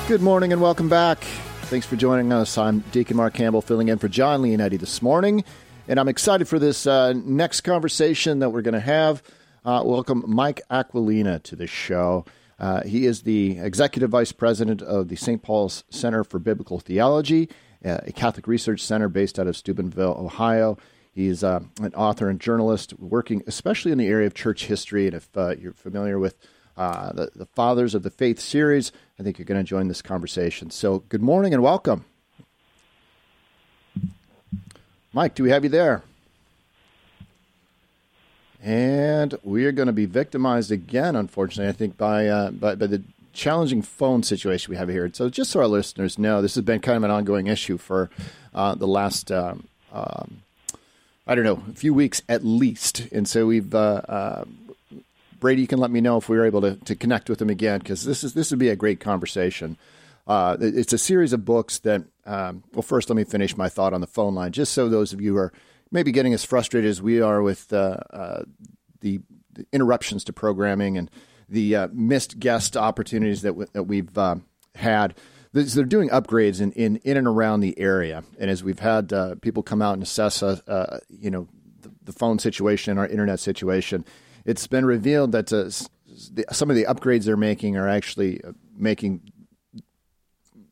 [0.08, 1.24] Good morning and welcome back.
[1.64, 2.56] Thanks for joining us.
[2.56, 5.44] I'm Deacon Mark Campbell filling in for John Leonetti this morning.
[5.88, 9.24] And I'm excited for this uh, next conversation that we're going to have.
[9.66, 12.24] Uh, welcome Mike Aquilina to the show.
[12.60, 15.42] Uh, he is the executive vice president of the St.
[15.42, 17.50] Paul's Center for Biblical Theology,
[17.84, 20.78] a Catholic research center based out of Steubenville, Ohio.
[21.18, 25.08] He's uh, an author and journalist working especially in the area of church history.
[25.08, 26.38] And if uh, you're familiar with
[26.78, 30.04] uh, the, the Fathers of the Faith series, I think you're going to join this
[30.04, 30.70] conversation.
[30.70, 32.06] So, good morning and welcome.
[35.12, 36.04] Mike, do we have you there?
[38.62, 42.86] And we are going to be victimized again, unfortunately, I think, by, uh, by, by
[42.86, 43.02] the
[43.34, 45.10] challenging phone situation we have here.
[45.12, 48.12] So, just so our listeners know, this has been kind of an ongoing issue for
[48.54, 49.32] uh, the last.
[49.32, 50.44] Um, um,
[51.28, 53.08] I don't know, a few weeks at least.
[53.12, 54.46] And so we've, uh, uh,
[55.40, 57.50] Brady, you can let me know if we were able to, to connect with him
[57.50, 59.78] again because this is this would be a great conversation.
[60.26, 62.04] Uh, it's a series of books that.
[62.26, 65.14] Um, well, first, let me finish my thought on the phone line, just so those
[65.14, 65.54] of you who are
[65.92, 68.44] maybe getting as frustrated as we are with uh, uh,
[69.00, 69.22] the,
[69.54, 71.10] the, interruptions to programming and
[71.48, 74.10] the uh, missed guest opportunities that, w- that we've
[74.76, 75.16] had
[75.64, 78.24] they're doing upgrades in, in, in and around the area.
[78.40, 81.48] And as we've had uh, people come out and assess, uh, uh, you know,
[81.82, 84.06] the, the, phone situation and our internet situation,
[84.46, 85.70] it's been revealed that uh,
[86.34, 89.32] the, some of the upgrades they're making are actually uh, making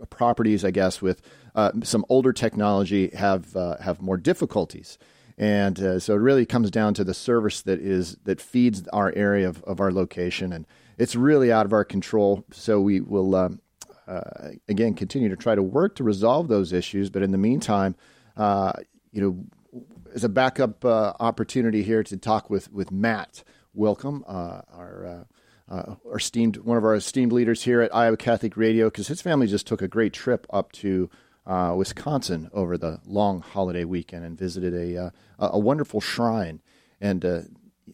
[0.10, 1.22] properties, I guess, with
[1.56, 4.98] uh, some older technology have have more difficulties.
[5.38, 9.50] And so it really comes down to the service that is that feeds our area
[9.50, 10.66] of, of our location, and
[10.98, 12.46] it's really out of our control.
[12.52, 13.60] So we will um,
[14.08, 17.10] uh, again continue to try to work to resolve those issues.
[17.10, 17.96] But in the meantime,
[18.38, 18.74] uh,
[19.12, 19.82] you know,
[20.14, 23.44] as a backup uh, opportunity here to talk with with Matt
[23.74, 25.26] Welcome, uh, our
[25.70, 29.22] uh, our esteemed one of our esteemed leaders here at Iowa Catholic Radio, because his
[29.22, 31.10] family just took a great trip up to.
[31.48, 36.60] Wisconsin over the long holiday weekend and visited a a wonderful shrine,
[37.00, 37.22] and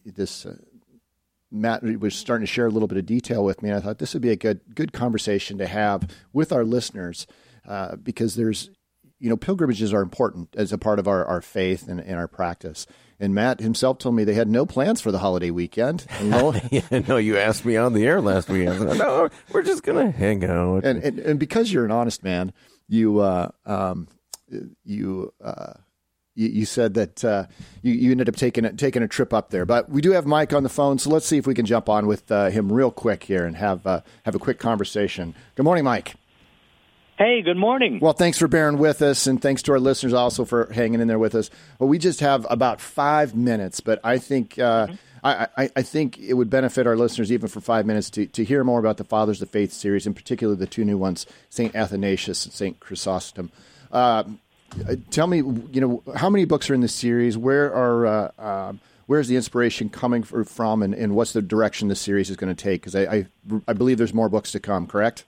[0.06, 0.46] this
[1.52, 3.98] Matt was starting to share a little bit of detail with me, and I thought
[3.98, 7.26] this would be a good good conversation to have with our listeners
[7.68, 8.70] uh, because there's
[9.18, 12.26] you know pilgrimages are important as a part of our, our faith and, and our
[12.28, 12.86] practice.
[13.20, 16.06] And Matt himself told me they had no plans for the holiday weekend.
[16.22, 18.98] Lo, yeah, no, you asked me on the air last weekend.
[18.98, 20.84] no, we're just gonna hang out.
[20.84, 22.52] and, and and because you're an honest man,
[22.88, 24.08] you uh, um,
[24.84, 25.32] you.
[25.42, 25.74] Uh,
[26.34, 27.46] you, you said that uh,
[27.82, 30.26] you, you ended up taking a, taking a trip up there, but we do have
[30.26, 32.72] Mike on the phone, so let's see if we can jump on with uh, him
[32.72, 35.34] real quick here and have uh, have a quick conversation.
[35.56, 36.14] Good morning, Mike.
[37.18, 38.00] Hey, good morning.
[38.00, 41.08] Well, thanks for bearing with us, and thanks to our listeners also for hanging in
[41.08, 41.50] there with us.
[41.78, 44.94] Well, we just have about five minutes, but I think uh, Mm-hmm.
[45.24, 48.44] I, I, I think it would benefit our listeners even for five minutes to, to
[48.44, 51.76] hear more about the Fathers of Faith series, in particular the two new ones, Saint
[51.76, 53.52] Athanasius and Saint Chrysostom.
[54.88, 57.36] Uh, tell me, you know, how many books are in this series?
[57.36, 61.88] Where are uh, um, where's the inspiration coming for, from, and, and what's the direction
[61.88, 62.80] the series is going to take?
[62.80, 63.26] Because I, I
[63.68, 64.86] I believe there's more books to come.
[64.86, 65.24] Correct?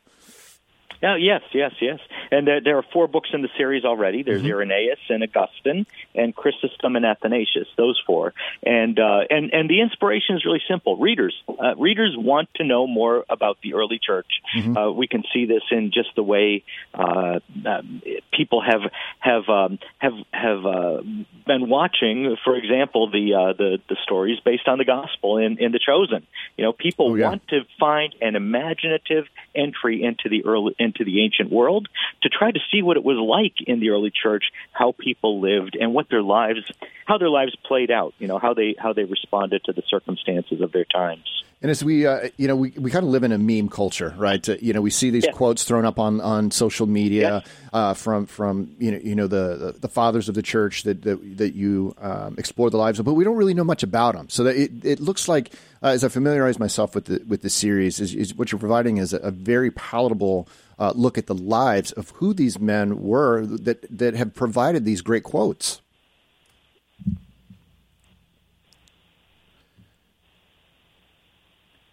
[1.03, 1.99] Oh, yes, yes, yes.
[2.31, 4.23] And there, there are four books in the series already.
[4.23, 4.53] There's Mm-hmm.
[4.53, 5.85] Irenaeus and Augustine
[6.15, 7.69] and Chrysostom and Athanasius.
[7.77, 8.35] Those four.
[8.63, 10.97] And uh, and and the inspiration is really simple.
[10.97, 14.27] Readers, uh, readers want to know more about the early church.
[14.57, 14.77] Mm-hmm.
[14.77, 18.03] Uh, we can see this in just the way uh, um,
[18.33, 18.83] people have
[19.19, 21.03] have um, have have uh,
[21.47, 22.37] been watching.
[22.45, 26.27] For example, the uh, the the stories based on the gospel in in the Chosen.
[26.57, 27.29] You know, people Oh, yeah.
[27.29, 31.89] want to find an imaginative entry into the early into the ancient world
[32.23, 35.77] to try to see what it was like in the early church, how people lived,
[35.79, 36.61] and what their lives,
[37.07, 38.15] how their lives played out.
[38.19, 41.45] You know, how they how they responded to the circumstances of their times.
[41.65, 44.15] And as we, uh, you know, we, we kind of live in a meme culture,
[44.19, 44.47] right?
[44.47, 47.43] Uh, you know, we see these quotes thrown up on, on social media
[47.73, 51.01] uh, from from you know you know the, the, the fathers of the church that
[51.05, 54.15] that, that you um, explore the lives of, but we don't really know much about
[54.15, 54.29] them.
[54.29, 57.49] So that it, it looks like uh, as I familiarize myself with the with the
[57.49, 60.47] series, is, is what you're providing is a, a very palatable
[60.79, 65.01] uh, look at the lives of who these men were that that have provided these
[65.01, 65.81] great quotes.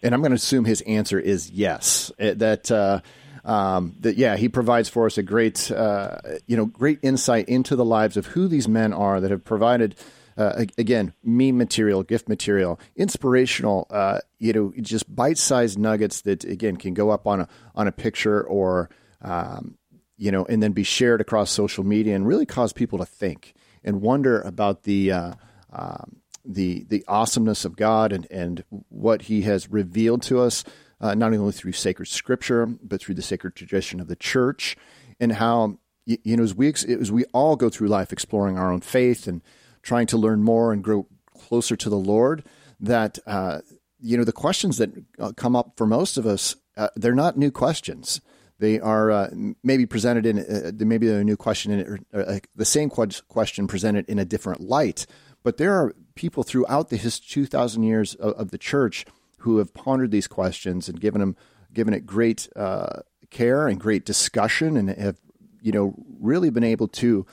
[0.03, 2.11] And I'm going to assume his answer is yes.
[2.19, 3.01] Uh, That uh,
[3.43, 7.75] um, that yeah, he provides for us a great uh, you know great insight into
[7.75, 9.95] the lives of who these men are that have provided.
[10.37, 16.77] Uh, again, meme material, gift material, inspirational, uh, you know, just bite-sized nuggets that again
[16.77, 18.89] can go up on a on a picture or
[19.21, 19.77] um,
[20.17, 23.53] you know, and then be shared across social media and really cause people to think
[23.83, 25.33] and wonder about the uh,
[25.73, 30.63] um, the the awesomeness of God and and what He has revealed to us,
[30.99, 34.75] uh, not only through sacred Scripture but through the sacred tradition of the Church,
[35.19, 38.81] and how you know as we as we all go through life exploring our own
[38.81, 39.41] faith and
[39.81, 42.43] trying to learn more and grow closer to the Lord,
[42.79, 43.61] that uh,
[43.99, 47.37] you know the questions that uh, come up for most of us, uh, they're not
[47.37, 48.21] new questions.
[48.61, 49.29] They are uh,
[49.63, 54.19] maybe presented in uh, maybe a new question in, or, the same question presented in
[54.19, 55.07] a different light.
[55.43, 59.05] But there are people throughout the his two thousand years of, of the church
[59.39, 61.35] who have pondered these questions and given them
[61.73, 62.99] given it great uh,
[63.31, 65.17] care and great discussion, and have
[65.63, 67.25] you know really been able to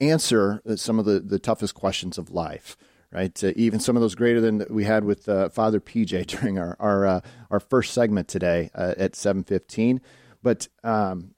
[0.00, 2.76] answer uh, some of the, the toughest questions of life.
[3.10, 6.56] Right, uh, even some of those greater than we had with uh, Father PJ during
[6.56, 10.00] our our, uh, our first segment today uh, at seven fifteen.
[10.40, 11.34] But um,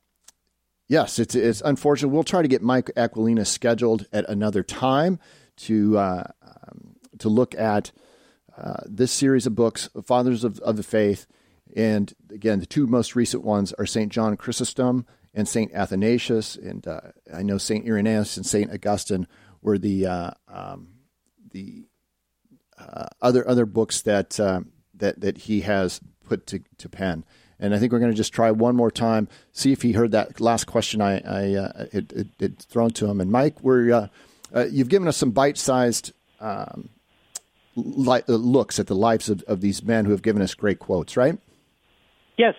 [0.88, 2.10] yes, it's it's unfortunate.
[2.10, 5.18] We'll try to get Mike Aquilina scheduled at another time
[5.56, 6.24] to uh,
[7.18, 7.92] to look at
[8.56, 11.26] uh, this series of books, Fathers of, of the Faith,
[11.74, 16.86] and again, the two most recent ones are Saint John Chrysostom and Saint Athanasius, and
[16.86, 17.00] uh,
[17.34, 19.26] I know Saint Irenaeus and Saint Augustine
[19.60, 20.88] were the uh, um,
[21.50, 21.86] the
[22.78, 24.60] uh, other other books that uh,
[24.94, 27.24] that that he has put to, to pen.
[27.58, 30.12] And I think we're going to just try one more time, see if he heard
[30.12, 33.20] that last question I, I uh, it thrown to him.
[33.20, 34.08] And Mike, we're uh,
[34.54, 36.90] uh, you've given us some bite-sized um,
[37.76, 40.78] li- uh, looks at the lives of, of these men who have given us great
[40.78, 41.38] quotes, right?
[42.36, 42.54] Yes.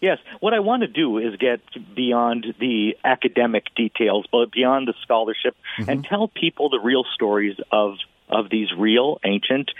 [0.00, 0.18] Yes.
[0.40, 1.60] What I want to do is get
[1.94, 5.54] beyond the academic details, but beyond the scholarship,
[5.86, 7.94] and tell people the real stories of
[8.28, 9.70] of these real ancient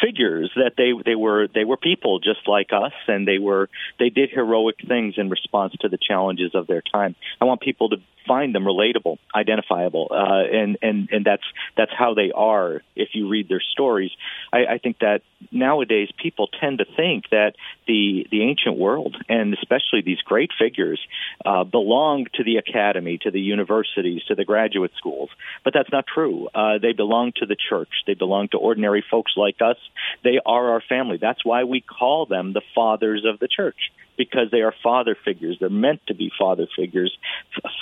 [0.00, 4.10] figures that they they were they were people just like us and they were they
[4.10, 7.14] did heroic things in response to the challenges of their time.
[7.40, 7.96] I want people to
[8.26, 11.44] find them relatable identifiable uh, and and and that's
[11.76, 14.10] that's how they are if you read their stories.
[14.52, 17.54] I, I think that nowadays people tend to think that
[17.86, 21.00] the the ancient world and especially these great figures
[21.44, 25.30] uh, belong to the academy to the universities to the graduate schools
[25.64, 26.48] but that's not true.
[26.54, 27.88] Uh, they belong to the church.
[28.06, 29.76] They belong to ordinary folks like us
[30.24, 31.18] They are our family.
[31.20, 35.56] That's why we call them the fathers of the church because they are father figures.
[35.60, 37.16] They're meant to be father figures,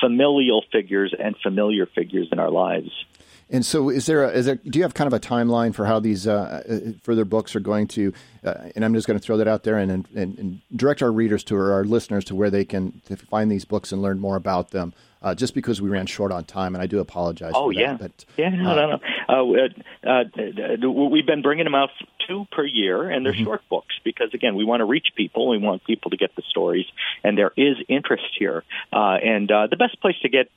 [0.01, 2.91] familial figures, and familiar figures in our lives.
[3.51, 4.57] And so, is there, a, is there?
[4.57, 7.61] Do you have kind of a timeline for how these uh, uh further books are
[7.61, 8.13] going to?
[8.45, 11.11] Uh, and I'm just going to throw that out there and, and, and direct our
[11.11, 13.01] readers to or our listeners to where they can
[13.31, 14.93] find these books and learn more about them
[15.23, 17.53] uh, just because we ran short on time, and I do apologize.
[17.55, 18.99] Oh yeah, that, but, yeah, no, uh, no, no.
[19.29, 19.69] Uh,
[20.07, 20.25] uh,
[20.85, 21.91] uh, we've been bringing them out
[22.27, 23.45] two per year, and they're mm-hmm.
[23.45, 25.49] short books because again, we want to reach people.
[25.49, 26.87] We want people to get the stories,
[27.25, 28.63] and there is interest here.
[28.93, 30.51] Uh, and uh, the best place to get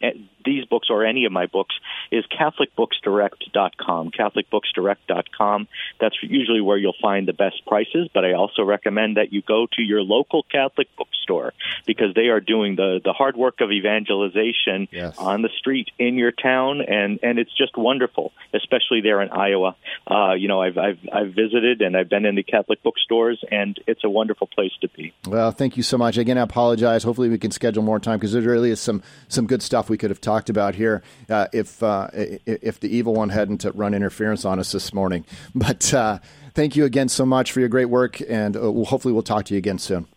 [0.45, 1.75] these books or any of my books
[2.11, 4.11] is CatholicBooksDirect.com.
[4.11, 5.67] CatholicBooksDirect.com.
[5.99, 8.09] That's usually where you'll find the best prices.
[8.13, 11.53] But I also recommend that you go to your local Catholic bookstore
[11.85, 14.50] because they are doing the the hard work of evangelization
[14.91, 15.17] yes.
[15.17, 19.75] on the street in your town, and and it's just wonderful, especially there in Iowa.
[20.09, 23.79] Uh, you know, I've I've I've visited and I've been in the Catholic bookstores, and
[23.87, 25.13] it's a wonderful place to be.
[25.27, 26.17] Well, thank you so much.
[26.17, 27.03] Again, I apologize.
[27.03, 29.97] Hopefully, we can schedule more time because there really is some some good stuff we
[29.97, 34.45] could have talked about here uh, if uh, if the evil one hadn't run interference
[34.45, 35.25] on us this morning.
[35.53, 36.19] But uh,
[36.53, 39.53] thank you again so much for your great work, and uh, hopefully, we'll talk to
[39.53, 40.07] you again soon.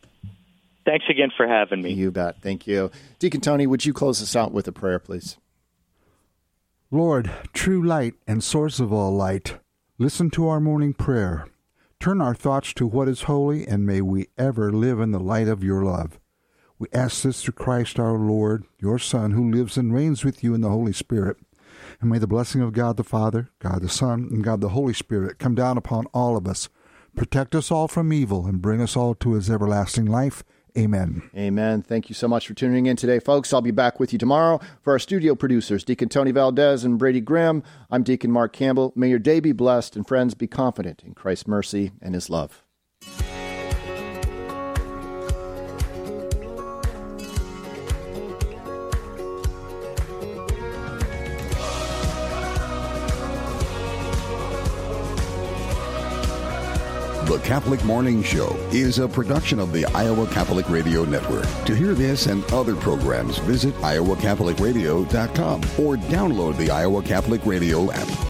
[0.84, 1.92] Thanks again for having me.
[1.92, 2.42] You bet.
[2.42, 2.90] Thank you.
[3.18, 5.38] Deacon Tony, would you close us out with a prayer, please?
[6.90, 9.58] Lord, true light and source of all light,
[9.98, 11.46] listen to our morning prayer.
[11.98, 15.48] Turn our thoughts to what is holy, and may we ever live in the light
[15.48, 16.20] of your love.
[16.78, 20.54] We ask this through Christ our Lord, your Son, who lives and reigns with you
[20.54, 21.38] in the Holy Spirit.
[22.00, 24.92] And may the blessing of God the Father, God the Son, and God the Holy
[24.92, 26.68] Spirit come down upon all of us,
[27.16, 30.44] protect us all from evil, and bring us all to his everlasting life.
[30.76, 31.30] Amen.
[31.36, 31.82] Amen.
[31.82, 33.52] Thank you so much for tuning in today, folks.
[33.52, 34.60] I'll be back with you tomorrow.
[34.82, 37.62] For our studio producers, Deacon Tony Valdez and Brady Grimm,
[37.92, 38.92] I'm Deacon Mark Campbell.
[38.96, 42.64] May your day be blessed and friends be confident in Christ's mercy and his love.
[57.24, 61.46] The Catholic Morning Show is a production of the Iowa Catholic Radio Network.
[61.64, 68.14] To hear this and other programs, visit iowacatholicradio.com or download the Iowa Catholic Radio app.